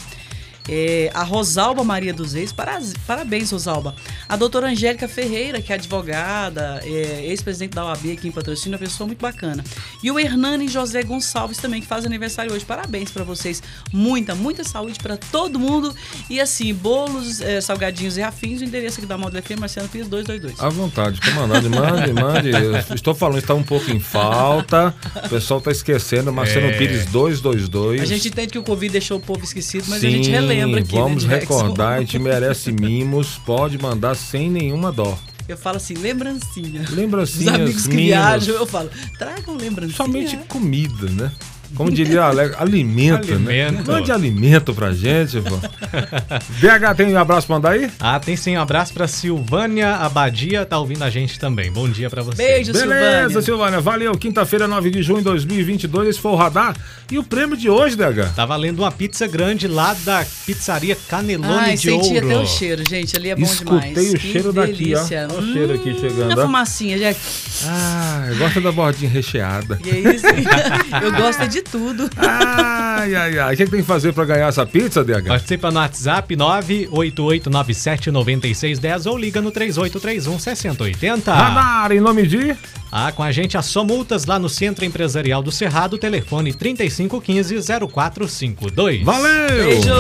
É, 0.72 1.10
a 1.16 1.24
Rosalba 1.24 1.84
Maria 1.84 2.14
dos 2.14 2.34
Reis, 2.34 2.52
para- 2.52 2.80
parabéns, 3.08 3.52
Rosalba. 3.52 3.96
A 4.28 4.36
doutora 4.36 4.68
Angélica 4.68 5.08
Ferreira, 5.08 5.60
que 5.62 5.72
é 5.72 5.76
advogada, 5.76 6.80
é, 6.84 7.26
ex-presidente 7.26 7.72
da 7.74 7.86
OAB 7.86 8.12
aqui 8.12 8.28
em 8.28 8.32
patrocínio, 8.32 8.78
uma 8.78 8.80
pessoa 8.86 9.08
muito 9.08 9.20
bacana. 9.20 9.64
E 10.04 10.12
o 10.12 10.20
Hernani 10.20 10.68
José 10.68 11.02
Gonçalves 11.02 11.58
também, 11.58 11.82
que 11.82 11.88
faz 11.88 12.06
aniversário 12.06 12.54
hoje. 12.54 12.64
Parabéns 12.66 13.10
para 13.12 13.24
vocês. 13.24 13.64
Muita, 13.92 14.36
muita 14.36 14.64
saúde 14.64 15.00
para 15.02 15.18
todo 15.18 15.58
mundo. 15.58 15.94
E 16.30 16.40
assim, 16.40 16.74
bolos, 16.74 17.42
é, 17.42 17.60
salgadinhos 17.62 18.18
e 18.18 18.22
afins, 18.22 18.62
o 18.62 18.64
endereço 18.64 19.00
aqui 19.00 19.08
da 19.08 19.18
Módulo 19.18 19.42
FM, 19.42 19.60
Marcelo 19.60 19.90
Pires 19.90 20.08
222. 20.08 20.60
À 20.62 20.70
vontade, 20.70 21.20
comandante, 21.22 21.68
mande, 21.70 22.14
mande. 22.14 22.50
Eu 22.52 22.96
estou 22.96 23.16
falando, 23.16 23.40
está 23.40 23.56
um 23.56 23.64
pouco 23.64 23.90
em 23.90 24.00
falta. 24.00 24.94
O 25.26 25.30
pessoal 25.30 25.58
está 25.60 25.72
esquecendo. 25.72 26.32
Marcelo 26.32 26.68
É. 26.68 26.78
Pires 26.78 27.06
222. 27.08 28.02
A 28.02 28.06
gente 28.06 28.28
entende 28.28 28.52
que 28.52 28.60
o 28.60 28.64
Covid 28.64 28.92
deixou 28.92 29.18
o 29.18 29.22
povo 29.22 29.44
esquecido, 29.44 29.86
mas 29.90 30.02
Sim, 30.02 30.08
a 30.08 30.12
gente 30.12 30.30
relembra 30.30 30.59
aqui, 30.64 30.96
Vamos 30.96 31.24
né, 31.26 31.40
Jackson? 31.40 31.58
recordar, 31.58 31.94
a 31.98 32.00
gente 32.00 32.20
merece 32.20 32.72
mimos. 32.72 33.40
Pode 33.46 33.78
mandar 33.78 34.16
sem 34.16 34.50
nenhuma 34.50 34.92
dó. 34.92 35.18
Eu 35.48 35.58
falo 35.58 35.78
assim, 35.78 35.96
lembrancinha. 35.96 36.82
Os 36.82 36.90
Lembrancinhas, 36.92 37.56
amigos 37.56 37.82
que 37.84 37.96
mimos. 37.96 38.04
viajam, 38.06 38.56
eu 38.56 38.66
falo, 38.68 38.90
tragam 39.18 39.56
lembrancinha. 39.56 39.98
Somente 39.98 40.38
comida, 40.48 41.10
né? 41.10 41.32
Como 41.76 41.92
diria 41.92 42.24
a 42.24 42.28
Ale, 42.30 42.54
alimento, 42.58 43.28
né? 43.40 43.66
Alimento. 43.66 43.92
Mande 43.92 44.12
alimento 44.12 44.74
pra 44.74 44.92
gente, 44.92 45.40
pô. 45.42 45.58
BH 46.60 46.96
tem 46.98 47.14
um 47.14 47.18
abraço 47.18 47.48
pra 47.48 47.56
mandar 47.56 47.72
aí? 47.72 47.90
Ah, 48.00 48.20
tem 48.20 48.36
sim, 48.36 48.58
um 48.58 48.62
abraço 48.62 48.94
pra 48.94 49.08
Silvânia 49.08 49.96
Abadia, 49.96 50.66
tá 50.66 50.78
ouvindo 50.80 51.04
a 51.04 51.10
gente 51.10 51.40
também. 51.40 51.72
Bom 51.72 51.88
dia 51.88 52.10
pra 52.10 52.22
você. 52.22 52.38
Beijo, 52.38 52.74
Beleza, 52.74 52.90
Silvânia. 53.30 53.42
Silvânia. 53.42 53.82
Valeu. 53.82 54.12
Quinta-feira, 54.18 54.68
9 54.68 54.90
de 54.92 55.02
junho 55.04 55.20
de 55.20 55.26
2022. 55.26 56.10
Esse 56.10 56.20
foi 56.20 56.32
o 56.32 56.36
Radar. 56.36 56.76
E 57.12 57.18
o 57.18 57.24
prêmio 57.24 57.56
de 57.58 57.70
hoje, 57.70 57.96
DH? 57.96 58.34
Tá 58.36 58.46
valendo 58.46 58.80
uma 58.80 58.92
pizza 58.92 59.26
grande 59.28 59.68
lá 59.68 59.96
da 60.06 60.26
pizzaria 60.46 60.96
Canelone 61.08 61.54
Ai, 61.60 61.76
de 61.76 61.82
senti 61.82 62.14
Ouro. 62.16 62.26
até 62.28 62.38
o 62.38 62.46
cheiro, 62.46 62.84
gente. 62.88 63.16
Ali 63.18 63.30
é 63.30 63.36
bom 63.36 63.44
Escutei 63.44 63.90
demais. 63.94 64.10
o 64.14 64.18
Que 64.18 64.32
cheiro 64.32 64.54
daqui, 64.54 64.72
ó. 64.72 64.76
delícia. 65.00 65.28
Olha 65.32 65.40
o 65.40 65.54
cheiro 65.54 65.74
aqui 65.74 66.00
chegando, 66.00 66.32
A 66.40 66.44
ó. 66.44 66.46
fumacinha, 66.46 66.98
Jack. 67.00 67.20
Ah, 67.66 68.28
gosta 68.38 68.62
da 68.62 68.72
bordinha 68.72 69.10
recheada. 69.10 69.80
E 69.84 69.90
é 69.90 70.14
isso. 70.16 70.26
eu 71.04 71.12
gosto 71.14 71.42
é 71.42 71.48
de 71.60 71.64
tudo. 71.64 72.10
Ai, 72.18 73.16
ai, 73.16 73.40
ai. 73.40 73.54
O 73.54 73.58
que, 73.58 73.64
é 73.64 73.66
que 73.66 73.72
tem 73.72 73.82
que 73.82 73.88
fazer 73.88 74.14
pra 74.14 74.24
ganhar 74.26 74.48
essa 74.48 74.66
pizza, 74.66 75.04
DH? 75.04 75.28
Participa 75.28 75.70
no 75.72 75.80
WhatsApp 75.80 76.34
988979610 76.36 79.06
ou 79.10 79.18
liga 79.18 79.42
no 79.42 79.52
3831-6080. 79.52 81.26
Radar, 81.26 81.92
em 81.92 82.00
nome 82.00 82.26
de... 82.26 82.56
Ah, 82.92 83.12
com 83.12 83.22
a 83.22 83.32
gente 83.32 83.56
a 83.56 83.62
Só 83.62 83.84
Multas 83.84 84.26
lá 84.26 84.40
no 84.40 84.50
Centro 84.50 84.84
Empresarial 84.84 85.44
do 85.44 85.52
Cerrado, 85.52 85.96
telefone 85.98 86.52
3515-0452. 86.54 89.04
Valeu! 89.04 89.48
Beijo. 89.48 89.94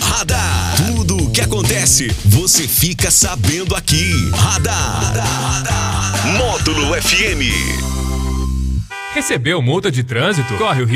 Radar. 0.00 0.76
Tudo 0.86 1.24
o 1.24 1.30
que 1.30 1.42
acontece, 1.42 2.08
você 2.24 2.66
fica 2.66 3.10
sabendo 3.10 3.76
aqui. 3.76 4.30
Radar. 4.32 5.12
Módulo 6.38 6.94
FM. 7.02 7.93
Recebeu 9.14 9.62
multa 9.62 9.92
de 9.92 10.02
trânsito? 10.02 10.56
Corre 10.56 10.82
o 10.82 10.86